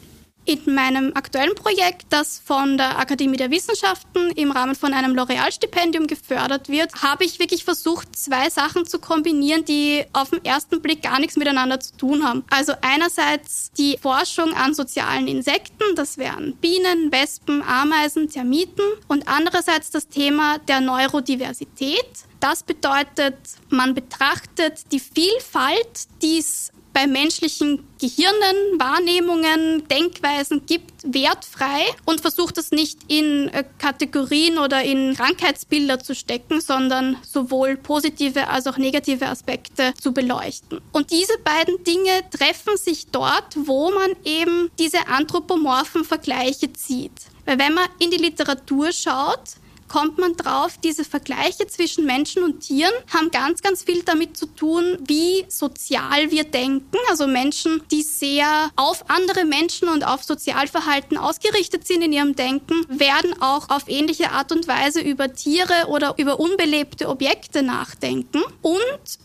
In 0.47 0.75
meinem 0.75 1.13
aktuellen 1.15 1.55
Projekt, 1.55 2.05
das 2.11 2.39
von 2.45 2.77
der 2.77 2.99
Akademie 2.99 3.39
der 3.39 3.51
Wissenschaften 3.51 4.31
im 4.33 4.51
Rahmen 4.51 4.75
von 4.75 4.93
einem 4.93 5.15
L'Oreal-Stipendium 5.15 6.07
gefördert 6.07 6.69
wird, 6.69 7.03
habe 7.03 7.25
ich 7.25 7.39
wirklich 7.39 7.65
versucht, 7.65 8.15
zwei 8.15 8.51
Sachen 8.51 8.85
zu 8.85 8.99
kombinieren, 8.99 9.65
die 9.65 10.05
auf 10.13 10.29
den 10.29 10.45
ersten 10.45 10.83
Blick 10.83 11.03
gar 11.03 11.19
nichts 11.19 11.37
miteinander 11.37 11.81
zu 11.81 11.97
tun 11.97 12.29
haben. 12.29 12.45
Also 12.51 12.75
einerseits 12.83 13.73
die 13.73 13.97
Forschung 13.97 14.53
an 14.53 14.75
sozialen 14.75 15.29
Insekten, 15.29 15.95
das 15.97 16.19
wären 16.19 16.55
Bienen, 16.57 17.11
Wespen, 17.11 17.63
Ameisen, 17.63 18.29
Termiten 18.29 18.85
und 19.09 19.27
andererseits 19.27 19.93
das 19.93 20.09
Thema 20.09 20.59
der 20.59 20.83
Neurodiversität. 20.83 22.05
Das 22.41 22.63
bedeutet, 22.63 23.39
man 23.71 23.95
betrachtet 23.95 24.93
die 24.93 25.01
Vielfalt, 25.01 26.07
die 26.21 26.41
es 26.41 26.71
bei 26.95 27.07
menschlichen 27.09 27.85
Gehirnen, 28.01 28.79
Wahrnehmungen, 28.79 29.87
Denkweisen 29.89 30.65
gibt, 30.65 30.93
wertfrei 31.05 31.85
und 32.07 32.21
versucht 32.21 32.57
das 32.57 32.71
nicht 32.71 32.99
in 33.09 33.49
äh, 33.49 33.65
Kategorien 33.79 34.59
oder 34.59 34.83
in 34.83 35.15
Krankheitsbilder 35.15 35.99
zu 35.99 36.15
stecken, 36.15 36.61
sondern 36.61 37.17
sowohl 37.23 37.77
positive 37.77 38.49
als 38.49 38.67
auch 38.69 38.79
negative 38.79 39.27
Aspekte 39.27 39.93
zu 40.01 40.13
beleuchten. 40.13 40.81
Und 40.93 41.11
diese 41.11 41.37
beiden 41.39 41.83
Dinge 41.85 42.23
treffen 42.31 42.77
sich 42.77 43.09
dort, 43.09 43.57
wo 43.57 43.91
man 43.91 44.13
eben 44.25 44.71
diese 44.79 45.09
anthropomorphen 45.09 46.05
Vergleiche 46.05 46.73
zieht. 46.73 47.13
Weil 47.45 47.59
wenn 47.59 47.75
man 47.75 47.89
in 47.99 48.11
die 48.11 48.19
Literatur 48.19 48.93
schaut, 48.93 49.57
kommt 49.95 50.19
man 50.19 50.35
drauf, 50.37 50.77
diese 50.83 51.05
Vergleiche 51.05 51.69
zwischen 51.69 52.05
Menschen 52.05 52.43
und 52.43 52.59
Tieren 52.59 52.93
haben 53.15 53.31
ganz, 53.31 53.63
ganz 53.63 53.85
viel 53.85 54.03
damit 54.03 54.37
zu 54.37 54.47
tun, 54.47 54.99
wie 55.07 55.45
sozial 55.47 56.33
wir 56.33 56.43
denken. 56.43 56.99
Also 57.09 57.29
Menschen, 57.29 57.81
die 57.93 58.03
sehr 58.03 58.73
auf 58.75 59.09
andere 59.09 59.45
Menschen 59.45 59.89
und 59.89 60.05
auf 60.05 60.25
Sozialverhalten 60.25 61.17
ausgerichtet 61.17 61.87
sind 61.87 62.03
in 62.03 62.13
ihrem 62.13 62.35
Denken, 62.35 62.85
werden 62.89 63.41
auch 63.41 63.69
auf 63.69 63.85
ähnliche 63.87 64.33
Art 64.33 64.51
und 64.51 64.67
Weise 64.67 65.01
über 65.01 65.33
Tiere 65.33 65.87
oder 65.87 66.15
über 66.17 66.41
unbelebte 66.41 67.09
Objekte 67.09 67.63
nachdenken. 67.63 68.43
Und 68.63 68.83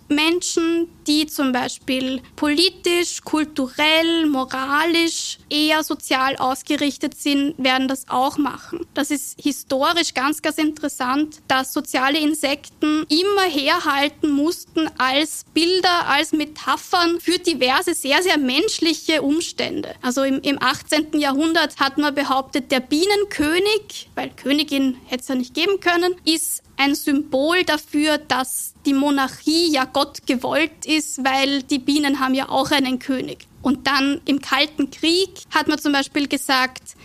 Menschen, 0.08 0.88
die 1.10 1.26
zum 1.26 1.52
Beispiel 1.52 2.22
politisch, 2.36 3.24
kulturell, 3.24 4.28
moralisch 4.28 5.40
eher 5.50 5.84
sozial 5.84 6.38
ausgerichtet 6.38 7.20
sind, 7.20 7.56
werden 7.58 7.88
das 7.88 8.08
auch 8.10 8.38
machen. 8.38 8.86
Das 8.94 9.10
ist 9.10 9.42
historisch 9.42 10.14
ganz, 10.14 10.44
ganz 10.44 10.60
interessant, 10.60 11.40
dass 11.48 11.74
soziale 11.74 12.20
Insekten 12.20 13.08
immer 13.10 13.50
herhalten 13.50 14.30
mussten 14.30 14.88
als 15.00 15.46
Bilder, 15.54 16.08
als 16.08 16.32
Metaphern 16.32 17.20
für 17.20 17.40
diverse, 17.40 17.96
sehr, 17.96 18.22
sehr 18.22 18.38
menschliche 18.38 19.24
Umstände. 19.24 19.96
Also 20.04 20.24
im, 20.24 20.40
im 20.42 20.62
18. 20.62 21.20
Jahrhundert 21.20 21.80
hat 21.80 21.98
man 21.98 22.14
behauptet, 22.14 22.72
der 22.72 22.82
Bienenkönig, 22.82 24.10
weil 24.14 24.30
Königin 24.30 24.98
hätte 25.08 25.24
es 25.24 25.28
ja 25.28 25.36
nicht 25.36 25.56
geben 25.56 25.80
können, 25.80 26.16
ist 26.24 26.62
ein 26.78 26.96
Symbol 26.96 27.64
dafür, 27.64 28.18
dass 28.18 28.74
die 28.86 28.94
Monarchie 28.94 29.72
ja 29.72 29.86
Gott 29.86 30.26
gewollt 30.26 30.86
ist, 30.86 31.24
weil 31.24 31.64
die 31.64 31.80
Bienen 31.80 32.20
haben 32.20 32.34
ja 32.34 32.50
auch 32.50 32.72
einen 32.72 33.00
König. 33.00 33.48
Und 33.62 33.88
dann 33.88 34.22
im 34.26 34.42
Kalten 34.42 34.90
Krieg 34.90 35.30
hat 35.54 35.68
man 35.68 35.80
zum 35.80 35.92
Beispiel 35.92 36.28
gesagt, 36.28 36.96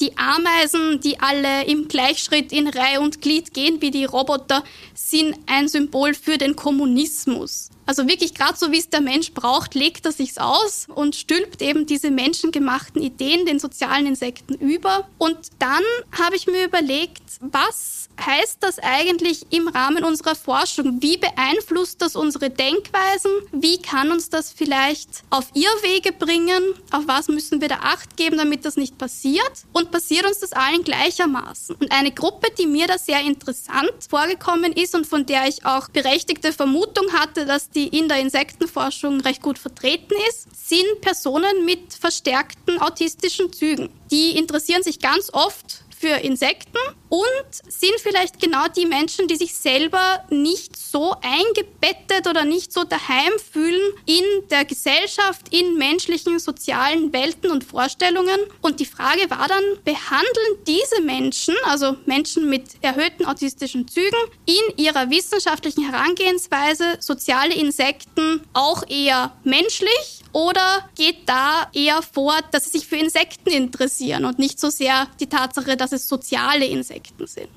die 0.00 0.16
Ameisen, 0.16 1.00
die 1.00 1.20
alle 1.20 1.64
im 1.66 1.86
Gleichschritt 1.86 2.52
in 2.52 2.68
Reihe 2.68 3.00
und 3.00 3.20
Glied 3.20 3.52
gehen 3.52 3.80
wie 3.82 3.90
die 3.90 4.06
Roboter, 4.06 4.64
sind 4.94 5.36
ein 5.46 5.68
Symbol 5.68 6.14
für 6.14 6.38
den 6.38 6.56
Kommunismus. 6.56 7.70
Also 7.90 8.06
wirklich 8.06 8.34
gerade 8.34 8.56
so 8.56 8.70
wie 8.70 8.78
es 8.78 8.88
der 8.88 9.00
Mensch 9.00 9.32
braucht, 9.32 9.74
legt 9.74 10.06
er 10.06 10.12
sich's 10.12 10.38
aus 10.38 10.86
und 10.94 11.16
stülpt 11.16 11.60
eben 11.60 11.86
diese 11.86 12.12
menschengemachten 12.12 13.02
Ideen 13.02 13.46
den 13.46 13.58
sozialen 13.58 14.06
Insekten 14.06 14.54
über. 14.54 15.08
Und 15.18 15.36
dann 15.58 15.82
habe 16.16 16.36
ich 16.36 16.46
mir 16.46 16.66
überlegt, 16.66 17.20
was 17.40 18.08
heißt 18.24 18.58
das 18.60 18.78
eigentlich 18.78 19.46
im 19.50 19.66
Rahmen 19.66 20.04
unserer 20.04 20.36
Forschung? 20.36 21.02
Wie 21.02 21.16
beeinflusst 21.16 22.00
das 22.00 22.14
unsere 22.14 22.50
Denkweisen? 22.50 23.32
Wie 23.50 23.82
kann 23.82 24.12
uns 24.12 24.28
das 24.28 24.52
vielleicht 24.52 25.24
auf 25.30 25.46
Irrwege 25.54 26.12
bringen? 26.12 26.62
Auf 26.92 27.08
was 27.08 27.26
müssen 27.26 27.60
wir 27.60 27.68
da 27.68 27.80
Acht 27.82 28.16
geben, 28.16 28.36
damit 28.36 28.64
das 28.64 28.76
nicht 28.76 28.98
passiert? 28.98 29.50
Und 29.72 29.90
passiert 29.90 30.26
uns 30.26 30.38
das 30.38 30.52
allen 30.52 30.84
gleichermaßen? 30.84 31.74
Und 31.74 31.90
eine 31.90 32.12
Gruppe, 32.12 32.52
die 32.56 32.66
mir 32.66 32.86
da 32.86 32.98
sehr 32.98 33.22
interessant 33.22 33.90
vorgekommen 34.08 34.72
ist 34.74 34.94
und 34.94 35.08
von 35.08 35.26
der 35.26 35.48
ich 35.48 35.64
auch 35.64 35.88
berechtigte 35.88 36.52
Vermutung 36.52 37.12
hatte, 37.14 37.46
dass 37.46 37.70
die 37.70 37.79
in 37.88 38.08
der 38.08 38.20
Insektenforschung 38.20 39.20
recht 39.20 39.42
gut 39.42 39.58
vertreten 39.58 40.14
ist, 40.28 40.48
sind 40.68 41.00
Personen 41.00 41.64
mit 41.64 41.94
verstärkten 41.94 42.80
autistischen 42.80 43.52
Zügen. 43.52 43.90
Die 44.10 44.36
interessieren 44.36 44.82
sich 44.82 45.00
ganz 45.00 45.30
oft 45.32 45.82
für 46.00 46.16
Insekten 46.24 46.78
und 47.10 47.50
sind 47.68 47.92
vielleicht 47.98 48.40
genau 48.40 48.68
die 48.74 48.86
Menschen, 48.86 49.28
die 49.28 49.36
sich 49.36 49.52
selber 49.54 50.24
nicht 50.30 50.74
so 50.76 51.14
eingebettet 51.20 52.26
oder 52.26 52.46
nicht 52.46 52.72
so 52.72 52.84
daheim 52.84 53.32
fühlen 53.52 53.92
in 54.06 54.24
der 54.48 54.64
Gesellschaft, 54.64 55.52
in 55.52 55.76
menschlichen 55.76 56.38
sozialen 56.38 57.12
Welten 57.12 57.50
und 57.50 57.64
Vorstellungen. 57.64 58.38
Und 58.62 58.80
die 58.80 58.86
Frage 58.86 59.28
war 59.28 59.46
dann, 59.46 59.62
behandeln 59.84 60.64
diese 60.66 61.02
Menschen, 61.02 61.54
also 61.64 61.96
Menschen 62.06 62.48
mit 62.48 62.82
erhöhten 62.82 63.26
autistischen 63.26 63.86
Zügen, 63.86 64.18
in 64.46 64.76
ihrer 64.78 65.10
wissenschaftlichen 65.10 65.90
Herangehensweise 65.90 66.96
soziale 67.00 67.54
Insekten 67.54 68.40
auch 68.54 68.88
eher 68.88 69.36
menschlich 69.44 70.22
oder 70.32 70.88
geht 70.94 71.28
da 71.28 71.68
eher 71.72 72.02
vor, 72.02 72.34
dass 72.52 72.64
sie 72.64 72.78
sich 72.78 72.86
für 72.86 72.96
Insekten 72.96 73.50
interessieren 73.50 74.24
und 74.24 74.38
nicht 74.38 74.60
so 74.60 74.70
sehr 74.70 75.08
die 75.18 75.28
Tatsache, 75.28 75.76
dass 75.76 75.89
es 75.92 76.08
soziale 76.08 76.66
Insekten 76.66 77.26
sind? 77.26 77.48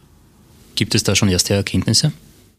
Gibt 0.75 0.95
es 0.95 1.03
da 1.03 1.15
schon 1.15 1.29
erste 1.29 1.53
Erkenntnisse? 1.53 2.11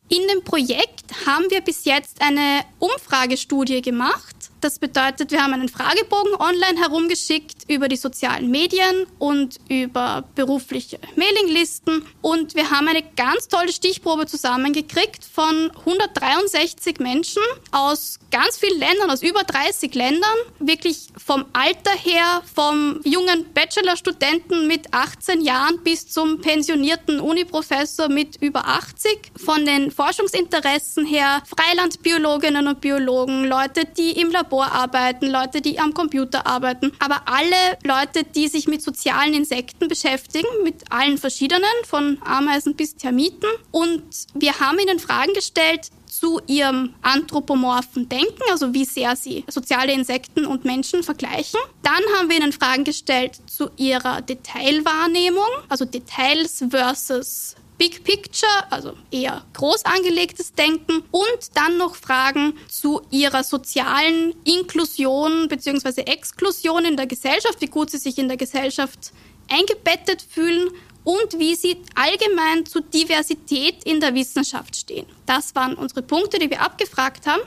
In 0.08 0.28
dem 0.28 0.44
Projekt 0.44 1.04
haben 1.26 1.46
wir 1.50 1.60
bis 1.62 1.84
jetzt 1.84 2.20
eine 2.20 2.62
Umfragestudie 2.78 3.80
gemacht 3.80 4.36
das 4.64 4.78
bedeutet, 4.78 5.30
wir 5.30 5.42
haben 5.42 5.52
einen 5.52 5.68
Fragebogen 5.68 6.32
online 6.36 6.80
herumgeschickt 6.80 7.68
über 7.68 7.86
die 7.86 7.96
sozialen 7.96 8.50
Medien 8.50 9.06
und 9.18 9.60
über 9.68 10.24
berufliche 10.34 10.98
Mailinglisten. 11.16 12.06
Und 12.22 12.54
wir 12.54 12.70
haben 12.70 12.88
eine 12.88 13.02
ganz 13.14 13.48
tolle 13.48 13.70
Stichprobe 13.70 14.24
zusammengekriegt 14.24 15.22
von 15.22 15.70
163 15.80 16.98
Menschen 16.98 17.42
aus 17.72 18.18
ganz 18.30 18.56
vielen 18.56 18.78
Ländern, 18.78 19.10
aus 19.10 19.22
über 19.22 19.42
30 19.42 19.94
Ländern. 19.94 20.34
Wirklich 20.60 21.08
vom 21.22 21.44
Alter 21.52 21.92
her, 22.02 22.42
vom 22.54 23.00
jungen 23.04 23.52
Bachelorstudenten 23.52 24.66
mit 24.66 24.94
18 24.94 25.42
Jahren 25.42 25.84
bis 25.84 26.08
zum 26.08 26.40
pensionierten 26.40 27.20
Uniprofessor 27.20 28.08
mit 28.08 28.36
über 28.40 28.66
80. 28.66 29.30
Von 29.44 29.66
den 29.66 29.90
Forschungsinteressen 29.90 31.04
her 31.04 31.42
Freilandbiologinnen 31.54 32.66
und 32.66 32.80
Biologen, 32.80 33.44
Leute, 33.44 33.84
die 33.84 34.12
im 34.12 34.30
Labor 34.30 34.53
Labor 34.54 34.72
arbeiten, 34.72 35.26
Leute, 35.26 35.60
die 35.60 35.78
am 35.80 35.94
Computer 35.94 36.46
arbeiten, 36.46 36.92
aber 37.00 37.22
alle 37.26 37.78
Leute, 37.82 38.24
die 38.24 38.48
sich 38.48 38.68
mit 38.68 38.82
sozialen 38.82 39.34
Insekten 39.34 39.88
beschäftigen, 39.88 40.46
mit 40.62 40.92
allen 40.92 41.18
verschiedenen, 41.18 41.64
von 41.84 42.18
Ameisen 42.24 42.76
bis 42.76 42.94
Termiten. 42.94 43.48
Und 43.72 44.02
wir 44.34 44.60
haben 44.60 44.78
ihnen 44.78 44.98
Fragen 44.98 45.32
gestellt, 45.34 45.90
zu 46.06 46.40
ihrem 46.46 46.94
anthropomorphen 47.02 48.08
Denken, 48.08 48.42
also 48.48 48.72
wie 48.72 48.84
sehr 48.84 49.16
sie 49.16 49.44
soziale 49.48 49.92
Insekten 49.92 50.46
und 50.46 50.64
Menschen 50.64 51.02
vergleichen. 51.02 51.58
Dann 51.82 52.00
haben 52.16 52.30
wir 52.30 52.36
ihnen 52.36 52.52
Fragen 52.52 52.84
gestellt 52.84 53.40
zu 53.46 53.70
ihrer 53.76 54.22
Detailwahrnehmung, 54.22 55.42
also 55.68 55.84
Details 55.84 56.64
versus 56.70 57.56
Big 57.76 58.04
Picture, 58.04 58.70
also 58.70 58.94
eher 59.10 59.44
groß 59.52 59.84
angelegtes 59.84 60.52
Denken 60.52 61.02
und 61.10 61.56
dann 61.56 61.76
noch 61.76 61.96
Fragen 61.96 62.54
zu 62.68 63.02
ihrer 63.10 63.42
sozialen 63.42 64.34
Inklusion 64.44 65.48
bzw. 65.48 66.02
Exklusion 66.02 66.84
in 66.84 66.96
der 66.96 67.06
Gesellschaft, 67.06 67.60
wie 67.60 67.66
gut 67.66 67.90
sie 67.90 67.98
sich 67.98 68.18
in 68.18 68.28
der 68.28 68.36
Gesellschaft 68.36 69.12
eingebettet 69.48 70.22
fühlen 70.22 70.70
und 71.04 71.38
wie 71.38 71.54
sie 71.54 71.76
allgemein 71.94 72.64
zu 72.64 72.80
Diversität 72.80 73.84
in 73.84 74.00
der 74.00 74.14
Wissenschaft 74.14 74.74
stehen. 74.74 75.06
Das 75.26 75.54
waren 75.54 75.74
unsere 75.74 76.02
Punkte, 76.02 76.38
die 76.38 76.50
wir 76.50 76.62
abgefragt 76.62 77.26
haben. 77.26 77.42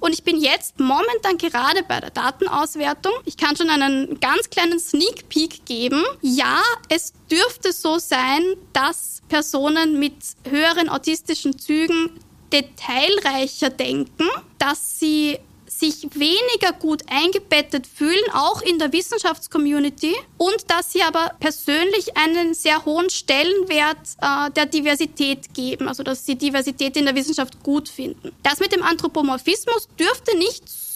Und 0.00 0.12
ich 0.12 0.24
bin 0.24 0.40
jetzt 0.40 0.80
momentan 0.80 1.36
gerade 1.38 1.82
bei 1.82 2.00
der 2.00 2.10
Datenauswertung. 2.10 3.12
Ich 3.26 3.36
kann 3.36 3.54
schon 3.54 3.68
einen 3.68 4.18
ganz 4.18 4.48
kleinen 4.50 4.80
Sneak 4.80 5.28
Peek 5.28 5.66
geben. 5.66 6.02
Ja, 6.22 6.60
es 6.88 7.12
dürfte 7.30 7.72
so 7.72 7.98
sein, 7.98 8.42
dass 8.72 9.20
Personen 9.28 9.98
mit 9.98 10.14
höheren 10.48 10.88
autistischen 10.88 11.58
Zügen 11.58 12.18
detailreicher 12.52 13.70
denken, 13.70 14.26
dass 14.58 14.98
sie 14.98 15.38
sich 15.80 16.02
weniger 16.14 16.72
gut 16.78 17.02
eingebettet 17.10 17.86
fühlen, 17.86 18.22
auch 18.32 18.62
in 18.62 18.78
der 18.78 18.92
Wissenschaftscommunity, 18.92 20.14
und 20.36 20.70
dass 20.70 20.92
sie 20.92 21.02
aber 21.02 21.32
persönlich 21.40 22.16
einen 22.16 22.54
sehr 22.54 22.84
hohen 22.84 23.10
Stellenwert 23.10 23.98
äh, 24.20 24.50
der 24.52 24.66
Diversität 24.66 25.52
geben, 25.54 25.88
also 25.88 26.02
dass 26.02 26.26
sie 26.26 26.36
Diversität 26.36 26.96
in 26.96 27.06
der 27.06 27.14
Wissenschaft 27.14 27.62
gut 27.62 27.88
finden. 27.88 28.32
Das 28.42 28.60
mit 28.60 28.72
dem 28.72 28.82
Anthropomorphismus 28.82 29.88
dürfte 29.98 30.36
nicht 30.36 30.68
so 30.68 30.89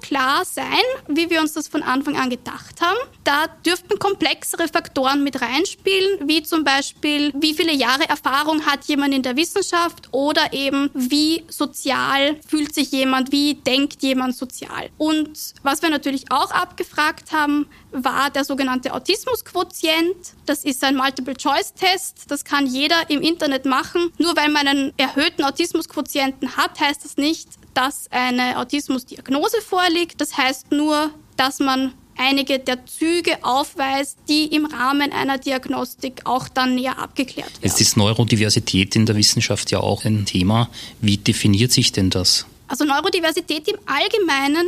klar 0.00 0.44
sein, 0.44 0.64
wie 1.06 1.30
wir 1.30 1.40
uns 1.40 1.52
das 1.52 1.68
von 1.68 1.82
Anfang 1.82 2.16
an 2.16 2.30
gedacht 2.30 2.80
haben. 2.80 2.98
Da 3.24 3.46
dürften 3.64 3.98
komplexere 3.98 4.68
Faktoren 4.68 5.22
mit 5.24 5.40
reinspielen, 5.40 6.28
wie 6.28 6.42
zum 6.42 6.64
Beispiel, 6.64 7.32
wie 7.34 7.54
viele 7.54 7.72
Jahre 7.72 8.08
Erfahrung 8.08 8.66
hat 8.66 8.84
jemand 8.84 9.14
in 9.14 9.22
der 9.22 9.36
Wissenschaft 9.36 10.08
oder 10.12 10.52
eben, 10.52 10.90
wie 10.94 11.44
sozial 11.48 12.40
fühlt 12.46 12.74
sich 12.74 12.90
jemand, 12.92 13.32
wie 13.32 13.54
denkt 13.54 14.02
jemand 14.02 14.36
sozial. 14.36 14.90
Und 14.98 15.54
was 15.62 15.82
wir 15.82 15.90
natürlich 15.90 16.30
auch 16.30 16.50
abgefragt 16.50 17.32
haben, 17.32 17.66
war 17.92 18.30
der 18.30 18.44
sogenannte 18.44 18.92
Autismusquotient. 18.92 20.34
Das 20.46 20.64
ist 20.64 20.82
ein 20.84 20.96
Multiple-Choice-Test. 20.96 22.24
Das 22.28 22.44
kann 22.44 22.66
jeder 22.66 23.08
im 23.10 23.22
Internet 23.22 23.64
machen. 23.64 24.12
Nur 24.18 24.36
weil 24.36 24.50
man 24.50 24.66
einen 24.68 24.92
erhöhten 24.98 25.44
Autismusquotienten 25.44 26.56
hat, 26.56 26.78
heißt 26.80 27.04
das 27.04 27.16
nicht, 27.16 27.48
dass 27.78 28.10
eine 28.10 28.58
Autismusdiagnose 28.58 29.60
vorliegt. 29.60 30.20
Das 30.20 30.36
heißt 30.36 30.72
nur, 30.72 31.12
dass 31.36 31.60
man 31.60 31.92
einige 32.16 32.58
der 32.58 32.84
Züge 32.86 33.38
aufweist, 33.42 34.18
die 34.28 34.46
im 34.46 34.66
Rahmen 34.66 35.12
einer 35.12 35.38
Diagnostik 35.38 36.22
auch 36.24 36.48
dann 36.48 36.74
näher 36.74 36.98
abgeklärt 36.98 37.52
werden. 37.52 37.62
Jetzt 37.62 37.80
ist 37.80 37.96
Neurodiversität 37.96 38.96
in 38.96 39.06
der 39.06 39.14
Wissenschaft 39.14 39.70
ja 39.70 39.78
auch 39.78 40.04
ein 40.04 40.26
Thema. 40.26 40.68
Wie 41.00 41.18
definiert 41.18 41.70
sich 41.70 41.92
denn 41.92 42.10
das? 42.10 42.46
Also 42.66 42.84
Neurodiversität 42.84 43.68
im 43.68 43.78
Allgemeinen 43.86 44.66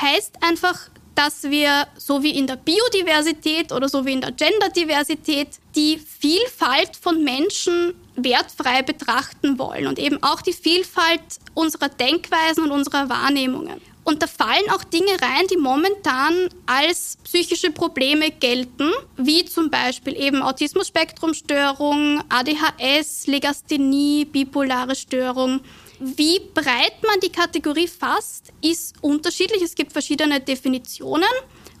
heißt 0.00 0.42
einfach, 0.42 0.90
dass 1.14 1.44
wir 1.44 1.86
so 1.96 2.22
wie 2.22 2.36
in 2.36 2.46
der 2.46 2.56
Biodiversität 2.56 3.72
oder 3.72 3.88
so 3.88 4.04
wie 4.06 4.12
in 4.12 4.20
der 4.20 4.32
Genderdiversität 4.32 5.48
die 5.74 5.98
Vielfalt 5.98 6.96
von 6.96 7.22
Menschen 7.22 7.94
wertfrei 8.16 8.82
betrachten 8.82 9.58
wollen 9.58 9.86
und 9.86 9.98
eben 9.98 10.22
auch 10.22 10.42
die 10.42 10.52
Vielfalt 10.52 11.20
unserer 11.54 11.88
Denkweisen 11.88 12.64
und 12.64 12.70
unserer 12.70 13.08
Wahrnehmungen. 13.08 13.80
Und 14.04 14.20
da 14.20 14.26
fallen 14.26 14.68
auch 14.70 14.82
Dinge 14.82 15.12
rein, 15.12 15.46
die 15.50 15.56
momentan 15.56 16.48
als 16.66 17.18
psychische 17.22 17.70
Probleme 17.70 18.30
gelten, 18.30 18.90
wie 19.16 19.44
zum 19.44 19.70
Beispiel 19.70 20.16
eben 20.16 20.42
Autismus-Spektrum-Störung, 20.42 22.22
ADHS, 22.28 23.28
Legasthenie, 23.28 24.24
bipolare 24.24 24.96
Störung. 24.96 25.60
Wie 26.04 26.40
breit 26.52 27.00
man 27.06 27.20
die 27.20 27.30
Kategorie 27.30 27.86
fasst, 27.86 28.52
ist 28.60 28.96
unterschiedlich. 29.02 29.62
Es 29.62 29.76
gibt 29.76 29.92
verschiedene 29.92 30.40
Definitionen, 30.40 31.28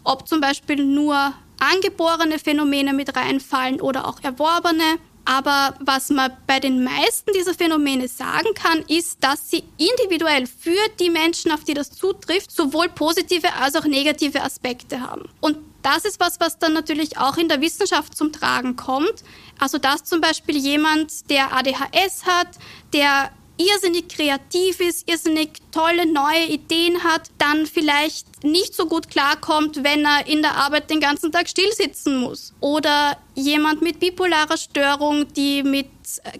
ob 0.04 0.28
zum 0.28 0.40
Beispiel 0.40 0.84
nur 0.84 1.34
angeborene 1.58 2.38
Phänomene 2.38 2.92
mit 2.92 3.16
reinfallen 3.16 3.80
oder 3.80 4.06
auch 4.06 4.22
erworbene. 4.22 4.98
Aber 5.24 5.74
was 5.80 6.10
man 6.10 6.36
bei 6.46 6.60
den 6.60 6.84
meisten 6.84 7.32
dieser 7.32 7.54
Phänomene 7.54 8.06
sagen 8.06 8.54
kann, 8.54 8.84
ist, 8.86 9.24
dass 9.24 9.50
sie 9.50 9.64
individuell 9.76 10.46
für 10.46 10.88
die 11.00 11.10
Menschen, 11.10 11.50
auf 11.50 11.64
die 11.64 11.74
das 11.74 11.90
zutrifft, 11.90 12.52
sowohl 12.52 12.90
positive 12.90 13.52
als 13.54 13.74
auch 13.74 13.84
negative 13.84 14.40
Aspekte 14.40 15.00
haben. 15.00 15.28
Und 15.40 15.58
das 15.82 16.04
ist 16.04 16.20
was, 16.20 16.38
was 16.38 16.60
dann 16.60 16.74
natürlich 16.74 17.18
auch 17.18 17.36
in 17.38 17.48
der 17.48 17.60
Wissenschaft 17.60 18.16
zum 18.16 18.32
Tragen 18.32 18.76
kommt. 18.76 19.24
Also 19.58 19.78
dass 19.78 20.04
zum 20.04 20.20
Beispiel 20.20 20.56
jemand, 20.56 21.28
der 21.28 21.52
ADHS 21.52 22.24
hat, 22.24 22.48
der 22.92 23.32
irrsinnig 23.66 24.08
kreativ 24.08 24.80
ist, 24.80 25.08
irrsinnig 25.08 25.50
tolle 25.70 26.06
neue 26.06 26.46
Ideen 26.46 27.04
hat, 27.04 27.30
dann 27.38 27.66
vielleicht 27.66 28.26
nicht 28.44 28.74
so 28.74 28.86
gut 28.86 29.08
klarkommt, 29.08 29.84
wenn 29.84 30.04
er 30.04 30.26
in 30.26 30.42
der 30.42 30.56
Arbeit 30.56 30.90
den 30.90 31.00
ganzen 31.00 31.32
Tag 31.32 31.48
stillsitzen 31.48 32.18
muss. 32.18 32.52
Oder 32.60 33.16
jemand 33.34 33.82
mit 33.82 34.00
bipolarer 34.00 34.56
Störung, 34.56 35.32
die 35.32 35.62
mit 35.62 35.86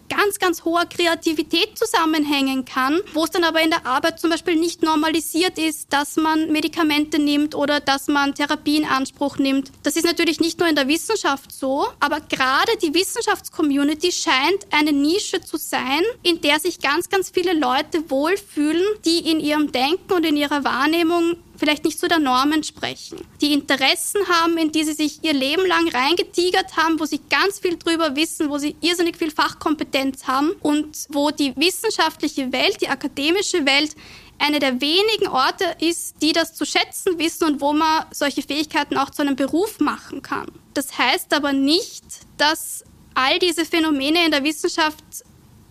ganz, 0.08 0.38
ganz 0.38 0.64
hoher 0.64 0.86
Kreativität 0.86 1.78
zusammenhängen 1.78 2.64
kann, 2.64 3.00
wo 3.14 3.24
es 3.24 3.30
dann 3.30 3.44
aber 3.44 3.62
in 3.62 3.70
der 3.70 3.86
Arbeit 3.86 4.20
zum 4.20 4.30
Beispiel 4.30 4.56
nicht 4.56 4.82
normalisiert 4.82 5.58
ist, 5.58 5.92
dass 5.92 6.16
man 6.16 6.50
Medikamente 6.50 7.18
nimmt 7.18 7.54
oder 7.54 7.80
dass 7.80 8.08
man 8.08 8.34
Therapie 8.34 8.76
in 8.76 8.84
Anspruch 8.84 9.38
nimmt. 9.38 9.70
Das 9.82 9.96
ist 9.96 10.04
natürlich 10.04 10.40
nicht 10.40 10.58
nur 10.58 10.68
in 10.68 10.74
der 10.74 10.88
Wissenschaft 10.88 11.52
so, 11.52 11.86
aber 12.00 12.20
gerade 12.20 12.72
die 12.82 12.92
Wissenschaftscommunity 12.94 14.12
scheint 14.12 14.66
eine 14.70 14.92
Nische 14.92 15.40
zu 15.40 15.56
sein, 15.56 16.02
in 16.22 16.40
der 16.40 16.58
sich 16.58 16.80
ganz, 16.80 17.08
ganz 17.08 17.30
viele 17.30 17.54
Leute 17.54 18.10
wohlfühlen, 18.10 18.84
die 19.04 19.30
in 19.30 19.40
ihrem 19.40 19.72
Denken 19.72 20.12
und 20.12 20.26
in 20.26 20.36
ihrer 20.36 20.64
Wahrnehmung 20.64 21.36
vielleicht 21.62 21.84
nicht 21.84 22.00
zu 22.00 22.08
der 22.08 22.18
Norm 22.18 22.50
entsprechen, 22.50 23.20
die 23.40 23.52
Interessen 23.52 24.20
haben, 24.26 24.58
in 24.58 24.72
die 24.72 24.82
sie 24.82 24.94
sich 24.94 25.22
ihr 25.22 25.32
Leben 25.32 25.64
lang 25.64 25.88
reingetigert 25.88 26.76
haben, 26.76 26.98
wo 26.98 27.04
sie 27.04 27.20
ganz 27.30 27.60
viel 27.60 27.76
drüber 27.76 28.16
wissen, 28.16 28.50
wo 28.50 28.58
sie 28.58 28.74
irrsinnig 28.80 29.16
viel 29.16 29.30
Fachkompetenz 29.30 30.26
haben 30.26 30.50
und 30.60 31.06
wo 31.10 31.30
die 31.30 31.54
wissenschaftliche 31.54 32.52
Welt, 32.52 32.80
die 32.80 32.88
akademische 32.88 33.64
Welt 33.64 33.94
eine 34.40 34.58
der 34.58 34.80
wenigen 34.80 35.28
Orte 35.28 35.76
ist, 35.78 36.16
die 36.20 36.32
das 36.32 36.52
zu 36.52 36.66
schätzen 36.66 37.16
wissen 37.20 37.44
und 37.44 37.60
wo 37.60 37.72
man 37.72 38.06
solche 38.10 38.42
Fähigkeiten 38.42 38.96
auch 38.96 39.10
zu 39.10 39.22
einem 39.22 39.36
Beruf 39.36 39.78
machen 39.78 40.20
kann. 40.20 40.50
Das 40.74 40.98
heißt 40.98 41.32
aber 41.32 41.52
nicht, 41.52 42.04
dass 42.38 42.82
all 43.14 43.38
diese 43.38 43.64
Phänomene 43.64 44.24
in 44.24 44.32
der 44.32 44.42
Wissenschaft 44.42 45.04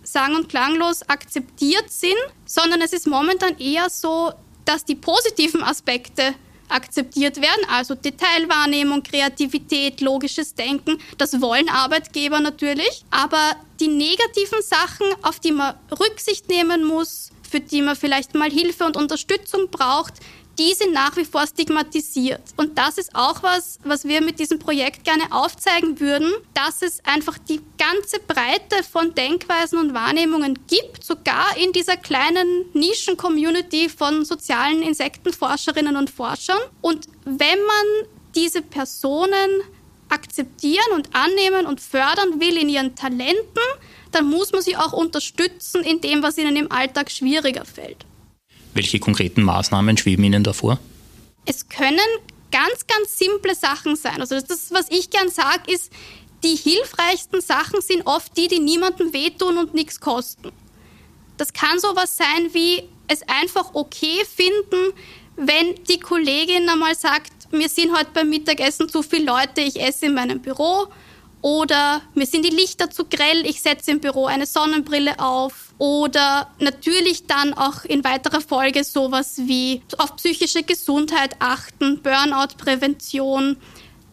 sang- 0.03 0.35
und 0.35 0.47
klanglos 0.47 1.01
akzeptiert 1.09 1.91
sind, 1.91 2.15
sondern 2.45 2.79
es 2.79 2.93
ist 2.93 3.07
momentan 3.07 3.57
eher 3.59 3.89
so, 3.89 4.31
dass 4.65 4.85
die 4.85 4.95
positiven 4.95 5.63
Aspekte 5.63 6.35
akzeptiert 6.71 7.37
werden, 7.37 7.65
also 7.69 7.95
Detailwahrnehmung, 7.95 9.03
Kreativität, 9.03 10.01
logisches 10.01 10.55
Denken. 10.55 10.97
Das 11.17 11.41
wollen 11.41 11.69
Arbeitgeber 11.69 12.39
natürlich. 12.39 13.03
Aber 13.11 13.55
die 13.79 13.89
negativen 13.89 14.61
Sachen, 14.61 15.07
auf 15.21 15.39
die 15.39 15.51
man 15.51 15.75
Rücksicht 15.99 16.49
nehmen 16.49 16.85
muss, 16.85 17.31
für 17.49 17.59
die 17.59 17.81
man 17.81 17.95
vielleicht 17.95 18.33
mal 18.35 18.49
Hilfe 18.49 18.85
und 18.85 18.95
Unterstützung 18.95 19.69
braucht, 19.69 20.13
die 20.61 20.75
sind 20.75 20.93
nach 20.93 21.17
wie 21.17 21.25
vor 21.25 21.47
stigmatisiert. 21.47 22.41
Und 22.55 22.77
das 22.77 22.99
ist 22.99 23.15
auch 23.15 23.41
was, 23.41 23.79
was 23.83 24.05
wir 24.05 24.21
mit 24.21 24.37
diesem 24.37 24.59
Projekt 24.59 25.03
gerne 25.03 25.23
aufzeigen 25.31 25.99
würden, 25.99 26.31
dass 26.53 26.83
es 26.83 27.03
einfach 27.03 27.39
die 27.39 27.61
ganze 27.79 28.19
Breite 28.19 28.83
von 28.83 29.15
Denkweisen 29.15 29.79
und 29.79 29.95
Wahrnehmungen 29.95 30.59
gibt, 30.67 31.03
sogar 31.03 31.57
in 31.57 31.71
dieser 31.71 31.97
kleinen 31.97 32.65
Nischen-Community 32.73 33.89
von 33.89 34.23
sozialen 34.23 34.83
Insektenforscherinnen 34.83 35.95
und 35.95 36.11
Forschern. 36.11 36.59
Und 36.81 37.07
wenn 37.25 37.39
man 37.39 38.07
diese 38.35 38.61
Personen 38.61 39.61
akzeptieren 40.09 40.91
und 40.93 41.09
annehmen 41.15 41.65
und 41.65 41.81
fördern 41.81 42.39
will 42.39 42.57
in 42.57 42.69
ihren 42.69 42.95
Talenten, 42.95 43.63
dann 44.11 44.25
muss 44.25 44.51
man 44.51 44.61
sie 44.61 44.77
auch 44.77 44.93
unterstützen 44.93 45.81
in 45.83 46.01
dem, 46.01 46.21
was 46.21 46.37
ihnen 46.37 46.55
im 46.55 46.71
Alltag 46.71 47.09
schwieriger 47.09 47.65
fällt. 47.65 48.05
Welche 48.73 48.99
konkreten 48.99 49.43
Maßnahmen 49.43 49.97
schweben 49.97 50.23
Ihnen 50.23 50.43
davor? 50.43 50.79
Es 51.45 51.67
können 51.67 51.99
ganz, 52.51 52.85
ganz 52.87 53.17
simple 53.17 53.55
Sachen 53.55 53.95
sein. 53.95 54.21
Also 54.21 54.39
das, 54.39 54.71
was 54.71 54.87
ich 54.89 55.09
gern 55.09 55.29
sage, 55.29 55.71
ist, 55.71 55.91
die 56.43 56.55
hilfreichsten 56.55 57.41
Sachen 57.41 57.81
sind 57.81 58.05
oft 58.05 58.35
die, 58.37 58.47
die 58.47 58.59
niemandem 58.59 59.13
wehtun 59.13 59.57
und 59.57 59.73
nichts 59.73 59.99
kosten. 59.99 60.51
Das 61.37 61.53
kann 61.53 61.79
sowas 61.79 62.17
sein 62.17 62.53
wie 62.53 62.83
es 63.07 63.21
einfach 63.27 63.73
okay 63.73 64.23
finden, 64.25 64.93
wenn 65.35 65.75
die 65.85 65.99
Kollegin 65.99 66.69
einmal 66.69 66.95
sagt, 66.95 67.51
mir 67.51 67.67
sind 67.67 67.95
heute 67.95 68.11
beim 68.13 68.29
Mittagessen 68.29 68.87
zu 68.89 69.01
viele 69.01 69.25
Leute, 69.25 69.61
ich 69.61 69.81
esse 69.81 70.05
in 70.05 70.13
meinem 70.13 70.41
Büro 70.41 70.87
oder 71.41 72.01
mir 72.13 72.25
sind 72.25 72.45
die 72.45 72.55
Lichter 72.55 72.89
zu 72.89 73.05
grell, 73.05 73.45
ich 73.45 73.61
setze 73.61 73.91
im 73.91 73.99
Büro 73.99 74.25
eine 74.25 74.45
Sonnenbrille 74.45 75.19
auf. 75.19 75.73
Oder 75.79 76.51
natürlich 76.59 77.25
dann 77.25 77.55
auch 77.55 77.83
in 77.85 78.03
weiterer 78.03 78.41
Folge 78.41 78.83
sowas 78.83 79.41
wie 79.45 79.81
auf 79.97 80.15
psychische 80.17 80.61
Gesundheit 80.61 81.35
achten, 81.39 82.01
Burnout-Prävention. 82.03 83.57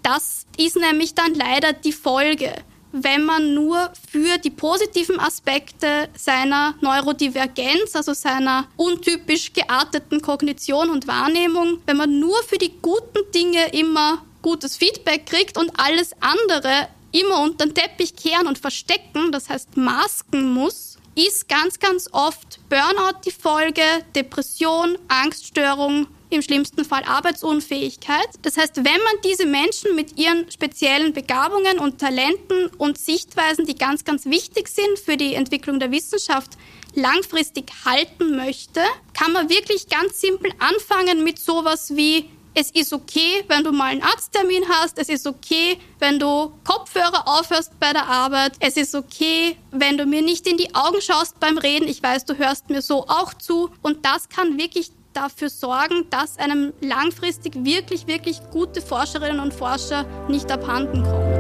Das 0.03 0.47
ist 0.57 0.77
nämlich 0.77 1.15
dann 1.15 1.35
leider 1.35 1.75
die 1.75 1.93
Folge, 1.93 2.55
wenn 2.93 3.27
man 3.27 3.53
nur 3.53 3.93
für 4.11 4.39
die 4.39 4.51
positiven 4.51 5.21
Aspekte 5.21 6.09
seiner 6.17 6.75
Neurodivergenz, 6.81 7.95
also 7.95 8.15
seiner 8.15 8.67
untypisch 8.77 9.53
gearteten 9.53 10.23
Kognition 10.23 10.89
und 10.89 11.07
Wahrnehmung, 11.07 11.81
wenn 11.85 11.99
man 11.99 12.19
nur 12.19 12.43
für 12.45 12.57
die 12.57 12.73
guten 12.81 13.31
Dinge 13.35 13.73
immer 13.73 14.25
gutes 14.41 14.79
Feedback 14.79 15.27
kriegt 15.27 15.59
und 15.59 15.71
alles 15.79 16.13
andere 16.21 16.89
immer 17.13 17.43
unter 17.43 17.67
den 17.67 17.75
Teppich 17.75 18.17
kehren 18.17 18.47
und 18.47 18.59
verstecken, 18.59 19.33
das 19.33 19.49
heißt 19.49 19.77
masken 19.77 20.53
muss, 20.53 20.99
ist 21.15 21.49
ganz, 21.49 21.79
ganz 21.79 22.09
oft 22.13 22.61
Burnout 22.69 23.21
die 23.25 23.33
Folge, 23.33 23.83
Depression, 24.15 24.97
Angststörung, 25.09 26.07
im 26.31 26.43
schlimmsten 26.43 26.85
Fall 26.85 27.05
Arbeitsunfähigkeit. 27.05 28.29
Das 28.43 28.57
heißt, 28.57 28.77
wenn 28.77 28.85
man 28.85 29.23
diese 29.25 29.47
Menschen 29.47 29.95
mit 29.95 30.19
ihren 30.19 30.51
speziellen 30.51 31.13
Begabungen 31.13 31.79
und 31.79 31.99
Talenten 31.99 32.67
und 32.77 32.99
Sichtweisen, 32.99 33.65
die 33.65 33.77
ganz, 33.77 34.05
ganz 34.05 34.27
wichtig 34.27 34.69
sind 34.69 34.99
für 34.99 35.17
die 35.17 35.35
Entwicklung 35.35 35.81
der 35.81 35.91
Wissenschaft, 35.91 36.53
langfristig 36.95 37.71
halten 37.85 38.37
möchte, 38.37 38.81
kann 39.15 39.33
man 39.33 39.49
wirklich 39.49 39.89
ganz 39.89 40.21
simpel 40.21 40.53
anfangen 40.59 41.25
mit 41.25 41.39
sowas 41.39 41.97
wie 41.97 42.29
es 42.59 42.73
ist 42.73 42.93
okay, 42.93 43.45
wenn 43.47 43.63
du 43.63 43.71
mal 43.71 43.93
einen 43.93 44.03
Arzttermin 44.03 44.65
hast. 44.69 44.99
Es 44.99 45.09
ist 45.09 45.29
okay, 45.29 45.79
wenn 46.01 46.19
du 46.19 46.53
Kopfhörer 46.65 47.23
aufhörst 47.27 47.79
bei 47.79 47.93
der 47.93 48.07
Arbeit. 48.09 48.55
Es 48.59 48.77
ist 48.77 48.97
okay, 48.97 49.57
wenn 49.71 49.97
du 49.97 50.07
mir 50.07 50.23
nicht 50.23 50.45
in 50.49 50.57
die 50.57 50.75
Augen 50.75 51.01
schaust 51.01 51.39
beim 51.39 51.57
Reden. 51.57 51.87
Ich 51.87 52.03
weiß, 52.03 52.25
du 52.25 52.37
hörst 52.37 52.69
mir 52.69 52.83
so 52.83 53.07
auch 53.07 53.33
zu. 53.33 53.71
Und 53.83 54.05
das 54.05 54.29
kann 54.29 54.59
wirklich 54.59 54.91
dafür 55.13 55.51
sorgen, 55.51 56.11
dass 56.11 56.37
einem 56.39 56.73
langfristig 56.81 57.65
wirklich, 57.65 58.09
wirklich 58.09 58.41
gute 58.51 58.83
Forscherinnen 58.83 59.39
und 59.39 59.55
Forscher 59.55 60.05
nicht 60.29 60.51
abhanden 60.51 61.05
kommen. 61.05 61.39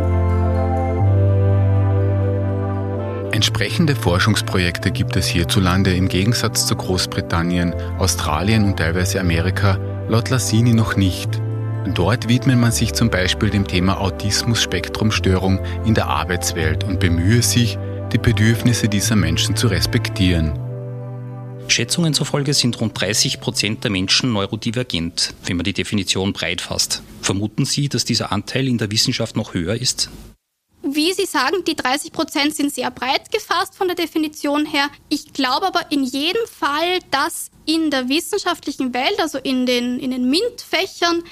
Entsprechende 3.32 3.96
Forschungsprojekte 3.96 4.92
gibt 4.92 5.16
es 5.16 5.26
hierzulande 5.26 5.94
im 5.94 6.08
Gegensatz 6.08 6.66
zu 6.66 6.76
Großbritannien, 6.76 7.74
Australien 7.98 8.64
und 8.64 8.76
teilweise 8.76 9.20
Amerika 9.20 9.78
laut 10.08 10.30
Lassini 10.30 10.72
noch 10.72 10.96
nicht. 10.96 11.40
Dort 11.94 12.28
widmet 12.28 12.58
man 12.58 12.72
sich 12.72 12.92
zum 12.92 13.10
Beispiel 13.10 13.50
dem 13.50 13.66
Thema 13.66 14.00
Autismus-Spektrumstörung 14.00 15.60
in 15.84 15.94
der 15.94 16.08
Arbeitswelt 16.08 16.84
und 16.84 17.00
bemühe 17.00 17.42
sich, 17.42 17.78
die 18.12 18.18
Bedürfnisse 18.18 18.88
dieser 18.88 19.16
Menschen 19.16 19.56
zu 19.56 19.68
respektieren. 19.68 20.58
Schätzungen 21.68 22.14
zufolge 22.14 22.54
sind 22.54 22.80
rund 22.80 22.98
30 22.98 23.40
Prozent 23.40 23.84
der 23.84 23.90
Menschen 23.90 24.32
neurodivergent, 24.32 25.34
wenn 25.44 25.58
man 25.58 25.64
die 25.64 25.74
Definition 25.74 26.32
breit 26.32 26.62
fasst. 26.62 27.02
Vermuten 27.20 27.66
Sie, 27.66 27.88
dass 27.88 28.06
dieser 28.06 28.32
Anteil 28.32 28.66
in 28.66 28.78
der 28.78 28.90
Wissenschaft 28.90 29.36
noch 29.36 29.52
höher 29.52 29.74
ist? 29.74 30.08
Wie 30.82 31.12
Sie 31.12 31.26
sagen, 31.26 31.56
die 31.66 31.76
30 31.76 32.12
Prozent 32.12 32.54
sind 32.54 32.72
sehr 32.72 32.90
breit 32.90 33.30
gefasst 33.30 33.74
von 33.74 33.88
der 33.88 33.96
Definition 33.96 34.64
her. 34.64 34.88
Ich 35.10 35.34
glaube 35.34 35.66
aber 35.66 35.92
in 35.92 36.04
jedem 36.04 36.46
Fall, 36.46 37.00
dass 37.10 37.50
in 37.68 37.90
der 37.90 38.08
wissenschaftlichen 38.08 38.94
Welt, 38.94 39.20
also 39.20 39.36
in 39.36 39.66
den, 39.66 40.00
in 40.00 40.10
den 40.10 40.30
MINT-Fächern, 40.30 41.22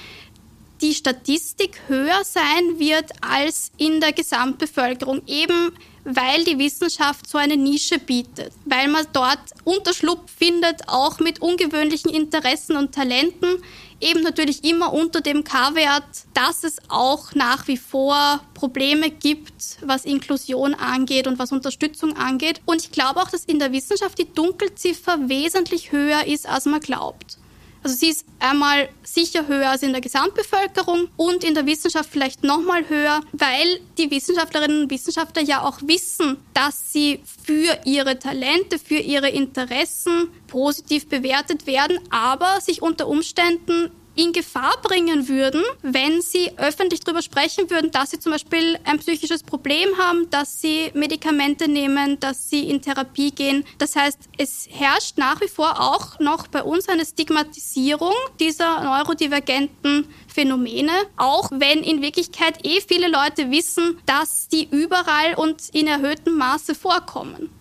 die 0.81 0.93
Statistik 0.93 1.81
höher 1.87 2.23
sein 2.23 2.77
wird 2.77 3.11
als 3.21 3.71
in 3.77 3.99
der 3.99 4.13
Gesamtbevölkerung, 4.13 5.23
eben 5.25 5.71
weil 6.09 6.45
die 6.45 6.57
Wissenschaft 6.57 7.27
so 7.27 7.37
eine 7.37 7.57
Nische 7.57 7.99
bietet, 7.99 8.53
weil 8.63 8.87
man 8.87 9.05
dort 9.11 9.39
Unterschlupf 9.65 10.31
findet, 10.31 10.87
auch 10.87 11.19
mit 11.19 11.41
ungewöhnlichen 11.41 12.09
Interessen 12.09 12.77
und 12.77 12.95
Talenten, 12.95 13.61
eben 13.99 14.21
natürlich 14.21 14.63
immer 14.63 14.93
unter 14.93 15.19
dem 15.19 15.43
K-Wert, 15.43 16.05
dass 16.33 16.63
es 16.63 16.77
auch 16.87 17.33
nach 17.33 17.67
wie 17.67 17.75
vor 17.75 18.39
Probleme 18.53 19.09
gibt, 19.09 19.79
was 19.81 20.05
Inklusion 20.05 20.75
angeht 20.75 21.27
und 21.27 21.39
was 21.39 21.51
Unterstützung 21.51 22.15
angeht. 22.15 22.61
Und 22.65 22.81
ich 22.81 22.91
glaube 22.91 23.21
auch, 23.21 23.29
dass 23.29 23.43
in 23.43 23.59
der 23.59 23.73
Wissenschaft 23.73 24.17
die 24.17 24.31
Dunkelziffer 24.31 25.27
wesentlich 25.27 25.91
höher 25.91 26.25
ist, 26.25 26.47
als 26.47 26.65
man 26.65 26.79
glaubt. 26.79 27.37
Also 27.83 27.95
sie 27.95 28.09
ist 28.09 28.25
einmal 28.39 28.89
sicher 29.03 29.47
höher 29.47 29.69
als 29.69 29.83
in 29.83 29.91
der 29.91 30.01
Gesamtbevölkerung 30.01 31.07
und 31.15 31.43
in 31.43 31.53
der 31.53 31.65
Wissenschaft 31.65 32.09
vielleicht 32.09 32.43
nochmal 32.43 32.87
höher, 32.89 33.21
weil 33.31 33.79
die 33.97 34.11
Wissenschaftlerinnen 34.11 34.83
und 34.83 34.91
Wissenschaftler 34.91 35.41
ja 35.41 35.61
auch 35.61 35.79
wissen, 35.83 36.37
dass 36.53 36.91
sie 36.91 37.21
für 37.45 37.79
ihre 37.85 38.19
Talente, 38.19 38.79
für 38.79 38.97
ihre 38.97 39.29
Interessen 39.29 40.29
positiv 40.47 41.07
bewertet 41.07 41.67
werden, 41.67 41.99
aber 42.09 42.59
sich 42.61 42.81
unter 42.81 43.07
Umständen 43.07 43.91
in 44.17 44.33
Gefahr 44.33 44.73
bringen 44.81 45.27
würden, 45.27 45.63
wenn 45.81 46.21
sie 46.21 46.51
öffentlich 46.57 47.01
darüber 47.01 47.21
sprechen 47.21 47.69
würden, 47.69 47.91
dass 47.91 48.11
sie 48.11 48.19
zum 48.19 48.31
Beispiel 48.31 48.77
ein 48.83 48.99
psychisches 48.99 49.43
Problem 49.43 49.89
haben, 49.97 50.29
dass 50.29 50.59
sie 50.59 50.91
Medikamente 50.93 51.67
nehmen, 51.69 52.19
dass 52.19 52.49
sie 52.49 52.69
in 52.69 52.81
Therapie 52.81 53.31
gehen. 53.31 53.63
Das 53.77 53.95
heißt, 53.95 54.19
es 54.37 54.67
herrscht 54.71 55.17
nach 55.17 55.39
wie 55.41 55.47
vor 55.47 55.79
auch 55.79 56.19
noch 56.19 56.47
bei 56.47 56.63
uns 56.63 56.89
eine 56.89 57.05
Stigmatisierung 57.05 58.13
dieser 58.39 58.83
neurodivergenten 58.83 60.07
Phänomene, 60.27 60.91
auch 61.15 61.49
wenn 61.51 61.83
in 61.83 62.01
Wirklichkeit 62.01 62.65
eh 62.65 62.81
viele 62.81 63.07
Leute 63.07 63.51
wissen, 63.51 63.99
dass 64.05 64.47
die 64.47 64.67
überall 64.69 65.35
und 65.35 65.69
in 65.73 65.87
erhöhtem 65.87 66.35
Maße 66.37 66.75
vorkommen. 66.75 67.56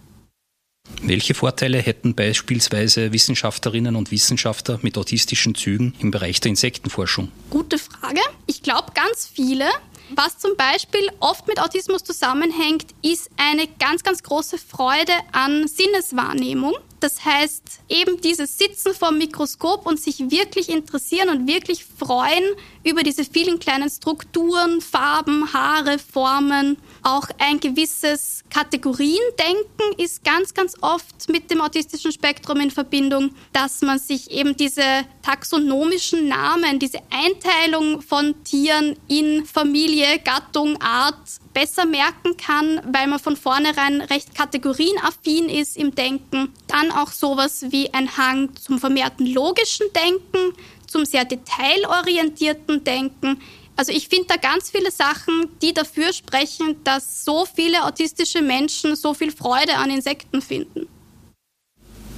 Welche 1.02 1.34
Vorteile 1.34 1.78
hätten 1.78 2.14
beispielsweise 2.14 3.12
Wissenschaftlerinnen 3.12 3.96
und 3.96 4.10
Wissenschaftler 4.10 4.78
mit 4.82 4.96
autistischen 4.98 5.54
Zügen 5.54 5.94
im 6.00 6.10
Bereich 6.10 6.40
der 6.40 6.50
Insektenforschung? 6.50 7.30
Gute 7.50 7.78
Frage. 7.78 8.20
Ich 8.46 8.62
glaube 8.62 8.92
ganz 8.94 9.30
viele. 9.32 9.66
Was 10.10 10.38
zum 10.38 10.56
Beispiel 10.56 11.08
oft 11.18 11.48
mit 11.48 11.60
Autismus 11.60 12.04
zusammenhängt, 12.04 12.86
ist 13.02 13.28
eine 13.36 13.66
ganz, 13.78 14.04
ganz 14.04 14.22
große 14.22 14.56
Freude 14.56 15.12
an 15.32 15.66
Sinneswahrnehmung. 15.66 16.74
Das 17.00 17.24
heißt, 17.24 17.80
eben 17.88 18.20
dieses 18.20 18.56
Sitzen 18.56 18.94
vor 18.94 19.10
dem 19.10 19.18
Mikroskop 19.18 19.86
und 19.86 20.00
sich 20.00 20.30
wirklich 20.30 20.68
interessieren 20.68 21.28
und 21.28 21.46
wirklich 21.46 21.84
freuen 21.84 22.44
über 22.84 23.02
diese 23.02 23.24
vielen 23.24 23.58
kleinen 23.58 23.90
Strukturen, 23.90 24.80
Farben, 24.80 25.52
Haare, 25.52 25.98
Formen. 25.98 26.78
Auch 27.02 27.28
ein 27.38 27.60
gewisses 27.60 28.44
Kategoriendenken 28.50 29.92
ist 29.98 30.24
ganz, 30.24 30.54
ganz 30.54 30.74
oft 30.80 31.28
mit 31.28 31.50
dem 31.50 31.60
autistischen 31.60 32.12
Spektrum 32.12 32.60
in 32.60 32.70
Verbindung, 32.70 33.34
dass 33.52 33.82
man 33.82 33.98
sich 33.98 34.30
eben 34.30 34.56
diese 34.56 35.04
taxonomischen 35.22 36.28
Namen, 36.28 36.78
diese 36.78 37.00
Einteilung 37.10 38.00
von 38.00 38.42
Tieren 38.44 38.96
in 39.08 39.44
Familie, 39.44 40.18
Gattung, 40.20 40.80
Art 40.80 41.16
besser 41.56 41.86
merken 41.86 42.36
kann, 42.36 42.82
weil 42.92 43.06
man 43.06 43.18
von 43.18 43.34
vornherein 43.34 44.02
recht 44.02 44.34
kategorienaffin 44.34 45.48
ist 45.48 45.78
im 45.78 45.94
Denken. 45.94 46.52
Dann 46.66 46.92
auch 46.92 47.10
sowas 47.10 47.64
wie 47.70 47.94
ein 47.94 48.14
Hang 48.18 48.54
zum 48.56 48.78
vermehrten 48.78 49.26
logischen 49.26 49.86
Denken, 49.94 50.52
zum 50.86 51.06
sehr 51.06 51.24
detailorientierten 51.24 52.84
Denken. 52.84 53.40
Also 53.74 53.90
ich 53.90 54.08
finde 54.08 54.26
da 54.28 54.36
ganz 54.36 54.70
viele 54.70 54.90
Sachen, 54.90 55.48
die 55.62 55.72
dafür 55.72 56.12
sprechen, 56.12 56.76
dass 56.84 57.24
so 57.24 57.46
viele 57.46 57.84
autistische 57.84 58.42
Menschen 58.42 58.94
so 58.94 59.14
viel 59.14 59.32
Freude 59.32 59.76
an 59.76 59.88
Insekten 59.88 60.42
finden. 60.42 60.86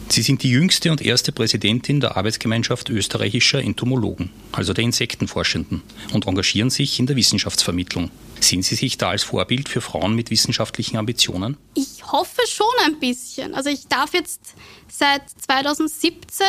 Sie 0.09 0.23
sind 0.23 0.43
die 0.43 0.51
jüngste 0.51 0.91
und 0.91 1.01
erste 1.01 1.31
Präsidentin 1.31 2.01
der 2.01 2.17
Arbeitsgemeinschaft 2.17 2.91
österreichischer 2.91 3.63
Entomologen, 3.63 4.31
also 4.51 4.73
der 4.73 4.83
Insektenforschenden, 4.83 5.83
und 6.13 6.27
engagieren 6.27 6.71
sich 6.71 6.99
in 6.99 7.07
der 7.07 7.15
Wissenschaftsvermittlung. 7.15 8.11
Sehen 8.41 8.63
Sie 8.63 8.75
sich 8.75 8.99
da 8.99 9.11
als 9.11 9.25
Vorbild 9.25 9.69
für 9.69 9.81
Frauen 9.81 10.15
mit 10.15 10.31
wissenschaftlichen 10.31 10.97
Ambitionen? 10.97 11.57
Ich 11.75 12.11
hoffe 12.11 12.41
schon 12.47 12.67
ein 12.85 12.99
bisschen. 12.99 13.55
Also 13.55 13.71
ich 13.71 13.89
darf 13.89 14.15
jetzt 14.15 14.41
seit 14.89 15.23
2017 15.43 16.47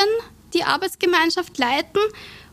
die 0.54 0.64
Arbeitsgemeinschaft 0.64 1.58
leiten 1.58 2.02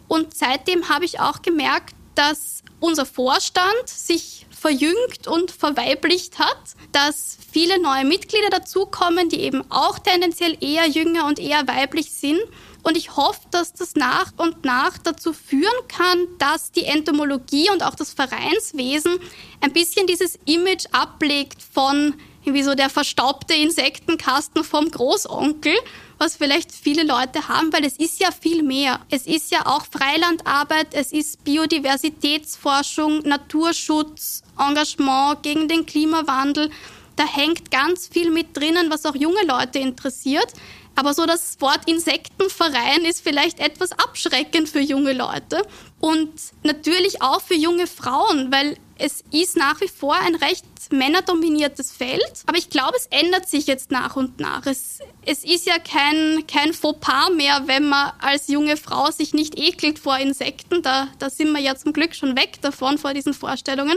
und 0.09 0.35
seitdem 0.37 0.89
habe 0.89 1.05
ich 1.05 1.21
auch 1.21 1.43
gemerkt, 1.43 1.95
dass 2.15 2.63
unser 2.81 3.07
Vorstand 3.07 3.87
sich 3.87 4.47
verjüngt 4.51 5.27
und 5.27 5.51
verweiblicht 5.51 6.39
hat, 6.39 6.59
dass 6.93 7.37
viele 7.53 7.81
neue 7.81 8.05
Mitglieder 8.05 8.51
dazukommen, 8.51 9.29
die 9.29 9.41
eben 9.41 9.63
auch 9.71 9.99
tendenziell 9.99 10.57
eher 10.61 10.89
jünger 10.89 11.27
und 11.27 11.39
eher 11.39 11.67
weiblich 11.69 12.11
sind. 12.11 12.41
Und 12.87 12.97
ich 12.97 13.17
hoffe, 13.17 13.41
dass 13.51 13.73
das 13.73 13.97
nach 13.97 14.33
und 14.37 14.65
nach 14.65 14.97
dazu 14.99 15.33
führen 15.33 15.89
kann, 15.89 16.29
dass 16.39 16.71
die 16.71 16.85
Entomologie 16.85 17.69
und 17.71 17.83
auch 17.83 17.97
das 17.97 18.13
Vereinswesen 18.13 19.19
ein 19.61 19.73
bisschen 19.73 20.07
dieses 20.07 20.39
Image 20.45 20.87
ablegt 20.93 21.61
von 21.61 22.15
wie 22.45 22.63
so 22.63 22.77
der 22.77 22.89
verstaubte 22.89 23.55
Insektenkasten 23.55 24.63
vom 24.63 24.89
Großonkel 24.89 25.75
was 26.19 26.37
vielleicht 26.37 26.73
viele 26.73 27.03
Leute 27.03 27.49
haben, 27.49 27.73
weil 27.73 27.85
es 27.85 27.97
ist 27.97 28.21
ja 28.21 28.31
viel 28.31 28.63
mehr. 28.63 29.01
Es 29.11 29.27
ist 29.27 29.51
ja 29.51 29.67
auch 29.67 29.85
Freilandarbeit, 29.87 30.89
es 30.93 31.13
ist 31.13 31.45
Biodiversitätsforschung, 31.45 33.21
Naturschutz, 33.21 34.43
Engagement 34.59 35.43
gegen 35.43 35.69
den 35.69 35.85
Klimawandel. 35.85 36.71
Da 37.17 37.27
hängt 37.27 37.71
ganz 37.71 38.09
viel 38.09 38.31
mit 38.31 38.57
drinnen, 38.57 38.91
was 38.91 39.05
auch 39.05 39.15
junge 39.15 39.45
Leute 39.45 39.79
interessiert. 39.79 40.53
Aber 40.97 41.15
so 41.15 41.27
das 41.27 41.61
Wort 41.61 41.89
Insektenverein 41.89 43.05
ist 43.05 43.23
vielleicht 43.23 43.61
etwas 43.61 43.93
abschreckend 43.93 44.69
für 44.69 44.81
junge 44.81 45.13
Leute 45.13 45.63
und 46.01 46.33
natürlich 46.63 47.23
auch 47.23 47.41
für 47.41 47.55
junge 47.55 47.87
Frauen, 47.87 48.51
weil 48.51 48.77
es 48.99 49.23
ist 49.31 49.57
nach 49.57 49.81
wie 49.83 49.89
vor 49.89 50.15
ein 50.15 50.35
recht 50.35 50.65
männerdominiertes 50.91 51.93
Feld, 51.93 52.23
aber 52.47 52.57
ich 52.57 52.71
glaube, 52.71 52.97
es 52.97 53.07
ändert 53.07 53.49
sich 53.49 53.67
jetzt 53.67 53.91
nach 53.91 54.17
und 54.17 54.41
nach. 54.41 54.67
Es, 54.67 55.01
es 55.25 55.45
ist 55.45 55.67
ja 55.67 55.79
kein, 55.79 56.47
kein 56.47 56.73
Fauxpas 56.73 57.31
mehr, 57.31 57.63
wenn 57.67 57.89
man 57.89 58.13
als 58.21 58.49
junge 58.49 58.77
Frau 58.77 59.11
sich 59.11 59.35
nicht 59.35 59.59
ekelt 59.59 59.99
vor 59.99 60.17
Insekten. 60.17 60.83
Da, 60.83 61.09
da 61.19 61.29
sind 61.29 61.53
wir 61.53 61.61
ja 61.61 61.75
zum 61.77 61.93
Glück 61.93 62.15
schon 62.15 62.37
weg 62.37 62.61
davon, 62.63 62.99
vor 62.99 63.15
diesen 63.15 63.35
Vorstellungen. 63.35 63.97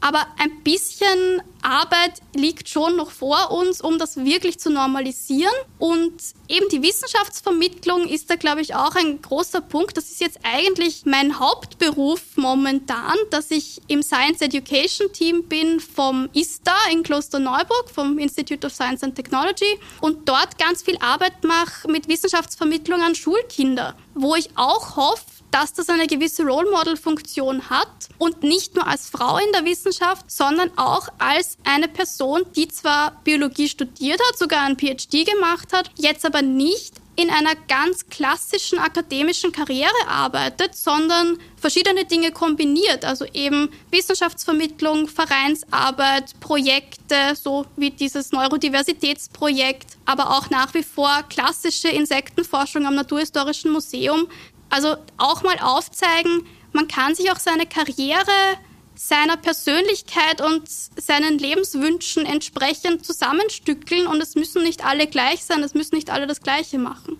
Aber 0.00 0.26
ein 0.38 0.62
bisschen 0.62 1.42
Arbeit 1.62 2.20
liegt 2.34 2.68
schon 2.68 2.96
noch 2.96 3.10
vor 3.10 3.50
uns, 3.50 3.80
um 3.80 3.98
das 3.98 4.16
wirklich 4.16 4.58
zu 4.60 4.70
normalisieren. 4.70 5.52
Und 5.78 6.14
eben 6.48 6.68
die 6.70 6.82
Wissenschaftsvermittlung 6.82 8.06
ist 8.06 8.30
da, 8.30 8.36
glaube 8.36 8.60
ich, 8.60 8.74
auch 8.74 8.94
ein 8.94 9.20
großer 9.20 9.60
Punkt. 9.60 9.96
Das 9.96 10.10
ist 10.10 10.20
jetzt 10.20 10.38
eigentlich 10.42 11.06
mein 11.06 11.40
Hauptberuf 11.40 12.20
momentan, 12.36 13.16
dass 13.30 13.50
ich 13.50 13.80
im 13.88 14.02
Science 14.02 14.40
Education 14.42 15.12
Team 15.12 15.44
bin 15.48 15.80
vom 15.80 16.28
ISTA 16.32 16.76
in 16.92 17.02
Klosterneuburg, 17.02 17.90
vom 17.92 18.18
Institute 18.18 18.66
of 18.66 18.72
Science 18.72 19.02
and 19.02 19.16
Technology 19.16 19.78
und 20.00 20.28
dort 20.28 20.58
ganz 20.58 20.82
viel 20.82 20.98
Arbeit 20.98 21.42
mache 21.42 21.90
mit 21.90 22.08
Wissenschaftsvermittlung 22.08 23.00
an 23.00 23.14
Schulkinder, 23.14 23.96
wo 24.14 24.36
ich 24.36 24.50
auch 24.56 24.96
hoffe, 24.96 25.35
dass 25.50 25.72
das 25.72 25.88
eine 25.88 26.06
gewisse 26.06 26.44
Role 26.44 26.70
Model 26.70 26.96
Funktion 26.96 27.70
hat 27.70 28.08
und 28.18 28.42
nicht 28.42 28.74
nur 28.74 28.86
als 28.86 29.08
Frau 29.08 29.38
in 29.38 29.52
der 29.52 29.64
Wissenschaft, 29.64 30.30
sondern 30.30 30.70
auch 30.76 31.08
als 31.18 31.56
eine 31.64 31.88
Person, 31.88 32.42
die 32.54 32.68
zwar 32.68 33.20
Biologie 33.24 33.68
studiert 33.68 34.20
hat, 34.28 34.38
sogar 34.38 34.62
ein 34.62 34.76
PhD 34.76 35.26
gemacht 35.26 35.72
hat, 35.72 35.90
jetzt 35.96 36.24
aber 36.26 36.42
nicht 36.42 36.94
in 37.16 37.30
einer 37.30 37.54
ganz 37.66 38.06
klassischen 38.08 38.78
akademischen 38.78 39.50
Karriere 39.50 40.06
arbeitet, 40.06 40.76
sondern 40.76 41.38
verschiedene 41.56 42.04
Dinge 42.04 42.30
kombiniert, 42.30 43.04
also 43.04 43.24
eben 43.32 43.70
Wissenschaftsvermittlung, 43.90 45.08
Vereinsarbeit, 45.08 46.38
Projekte, 46.40 47.34
so 47.34 47.64
wie 47.76 47.90
dieses 47.90 48.32
Neurodiversitätsprojekt, 48.32 49.96
aber 50.04 50.30
auch 50.36 50.50
nach 50.50 50.74
wie 50.74 50.82
vor 50.82 51.24
klassische 51.30 51.88
Insektenforschung 51.88 52.86
am 52.86 52.94
Naturhistorischen 52.94 53.72
Museum, 53.72 54.28
also 54.70 54.96
auch 55.16 55.42
mal 55.42 55.58
aufzeigen, 55.60 56.46
man 56.72 56.88
kann 56.88 57.14
sich 57.14 57.30
auch 57.30 57.38
seine 57.38 57.66
Karriere 57.66 58.58
seiner 58.98 59.36
Persönlichkeit 59.36 60.40
und 60.40 60.68
seinen 60.68 61.38
Lebenswünschen 61.38 62.24
entsprechend 62.24 63.04
zusammenstückeln 63.04 64.06
und 64.06 64.20
es 64.20 64.34
müssen 64.34 64.62
nicht 64.62 64.84
alle 64.84 65.06
gleich 65.06 65.44
sein, 65.44 65.62
es 65.62 65.74
müssen 65.74 65.96
nicht 65.96 66.10
alle 66.10 66.26
das 66.26 66.40
Gleiche 66.40 66.78
machen. 66.78 67.18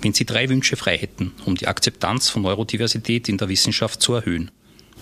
Wenn 0.00 0.12
Sie 0.12 0.26
drei 0.26 0.48
Wünsche 0.48 0.76
frei 0.76 0.98
hätten, 0.98 1.32
um 1.46 1.54
die 1.54 1.68
Akzeptanz 1.68 2.28
von 2.28 2.42
Neurodiversität 2.42 3.28
in 3.28 3.38
der 3.38 3.48
Wissenschaft 3.48 4.02
zu 4.02 4.14
erhöhen, 4.14 4.50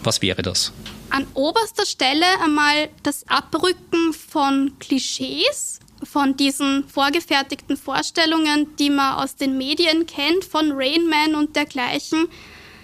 was 0.02 0.20
wäre 0.20 0.42
das? 0.42 0.72
An 1.10 1.26
oberster 1.34 1.86
Stelle 1.86 2.26
einmal 2.42 2.88
das 3.02 3.26
Abrücken 3.28 4.12
von 4.12 4.78
Klischees 4.78 5.80
von 6.04 6.36
diesen 6.36 6.88
vorgefertigten 6.88 7.76
Vorstellungen, 7.76 8.74
die 8.76 8.90
man 8.90 9.14
aus 9.16 9.36
den 9.36 9.56
Medien 9.58 10.06
kennt, 10.06 10.44
von 10.44 10.72
Rain 10.72 11.08
Man 11.08 11.34
und 11.34 11.56
dergleichen. 11.56 12.28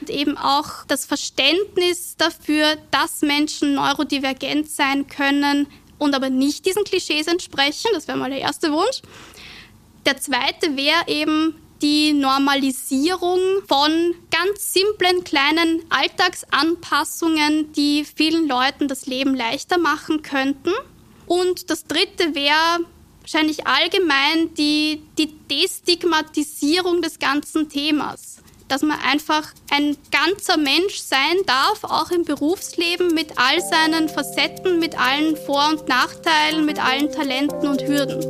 Und 0.01 0.11
eben 0.11 0.37
auch 0.39 0.85
das 0.87 1.07
Verständnis 1.07 2.17
dafür, 2.17 2.77
dass 2.91 3.23
Menschen 3.23 3.75
neurodivergent 3.75 4.71
sein 4.71 5.09
können 5.09 5.67
und 5.99 6.15
aber 6.15 6.31
nicht 6.31 6.67
diesen 6.67 6.85
Klischees 6.85 7.27
entsprechen. 7.27 7.91
Das 7.93 8.07
wäre 8.07 8.17
mal 8.17 8.31
der 8.31 8.41
erste 8.41 8.73
Wunsch. 8.73 9.03
Der 10.07 10.17
zweite 10.17 10.77
wäre 10.77 11.09
eben 11.09 11.57
die 11.83 12.13
Normalisierung 12.13 13.41
von 13.67 14.15
ganz 14.31 14.73
simplen 14.73 15.23
kleinen 15.25 15.83
Alltagsanpassungen, 15.91 17.73
die 17.73 18.05
vielen 18.05 18.49
Leuten 18.49 18.89
das 18.89 19.07
Leben 19.07 19.35
leichter 19.35 19.79
machen 19.79 20.23
könnten. 20.23 20.73
Und 21.27 21.71
das 21.71 21.85
dritte 21.85 22.35
wäre 22.35 22.81
wahrscheinlich 23.31 23.67
allgemein 23.67 24.55
die, 24.57 25.03
die 25.19 25.31
Destigmatisierung 25.51 27.03
des 27.03 27.19
ganzen 27.19 27.69
Themas. 27.69 28.39
Dass 28.69 28.83
man 28.83 28.99
einfach 29.01 29.53
ein 29.71 29.97
ganzer 30.11 30.57
Mensch 30.57 30.99
sein 30.99 31.37
darf, 31.47 31.85
auch 31.85 32.11
im 32.11 32.25
Berufsleben 32.25 33.15
mit 33.15 33.33
all 33.37 33.61
seinen 33.61 34.09
Facetten, 34.09 34.79
mit 34.79 34.99
allen 34.99 35.37
Vor- 35.37 35.69
und 35.69 35.89
Nachteilen, 35.89 36.65
mit 36.65 36.83
allen 36.83 37.13
Talenten 37.13 37.69
und 37.69 37.83
Hürden. 37.83 38.21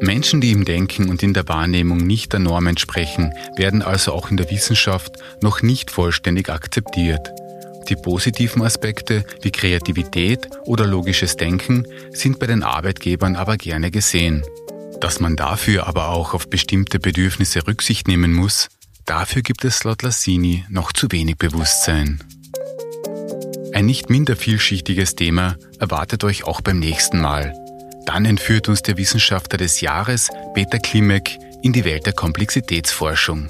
Menschen, 0.00 0.40
die 0.40 0.52
im 0.52 0.64
Denken 0.64 1.10
und 1.10 1.22
in 1.22 1.34
der 1.34 1.46
Wahrnehmung 1.48 1.98
nicht 1.98 2.32
der 2.32 2.40
Norm 2.40 2.66
entsprechen, 2.68 3.34
werden 3.56 3.82
also 3.82 4.12
auch 4.12 4.30
in 4.30 4.38
der 4.38 4.50
Wissenschaft 4.50 5.16
noch 5.42 5.60
nicht 5.60 5.90
vollständig 5.90 6.48
akzeptiert. 6.48 7.32
Die 7.88 7.96
positiven 7.96 8.62
Aspekte 8.62 9.24
wie 9.42 9.50
Kreativität 9.52 10.48
oder 10.64 10.86
logisches 10.86 11.36
Denken 11.36 11.86
sind 12.10 12.38
bei 12.38 12.46
den 12.46 12.62
Arbeitgebern 12.62 13.36
aber 13.36 13.56
gerne 13.56 13.90
gesehen. 13.90 14.42
Dass 15.00 15.20
man 15.20 15.36
dafür 15.36 15.86
aber 15.86 16.08
auch 16.08 16.34
auf 16.34 16.48
bestimmte 16.48 16.98
Bedürfnisse 16.98 17.66
Rücksicht 17.66 18.08
nehmen 18.08 18.32
muss, 18.32 18.68
dafür 19.04 19.42
gibt 19.42 19.64
es 19.64 19.84
laut 19.84 20.02
Lassini 20.02 20.64
noch 20.68 20.92
zu 20.92 21.08
wenig 21.10 21.36
Bewusstsein. 21.36 22.20
Ein 23.72 23.86
nicht 23.86 24.08
minder 24.08 24.36
vielschichtiges 24.36 25.14
Thema 25.16 25.56
erwartet 25.78 26.24
euch 26.24 26.44
auch 26.44 26.62
beim 26.62 26.78
nächsten 26.78 27.20
Mal. 27.20 27.54
Dann 28.06 28.24
entführt 28.24 28.68
uns 28.68 28.82
der 28.82 28.96
Wissenschaftler 28.96 29.58
des 29.58 29.80
Jahres, 29.80 30.30
Peter 30.54 30.78
Klimek, 30.78 31.38
in 31.62 31.72
die 31.72 31.84
Welt 31.84 32.06
der 32.06 32.14
Komplexitätsforschung. 32.14 33.48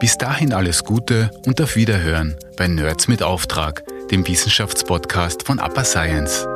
Bis 0.00 0.18
dahin 0.18 0.52
alles 0.52 0.84
Gute 0.84 1.30
und 1.46 1.60
auf 1.60 1.76
Wiederhören 1.76 2.36
bei 2.56 2.66
Nerds 2.66 3.08
mit 3.08 3.22
Auftrag, 3.22 3.84
dem 4.10 4.26
Wissenschaftspodcast 4.26 5.44
von 5.44 5.58
Upper 5.58 5.84
Science. 5.84 6.46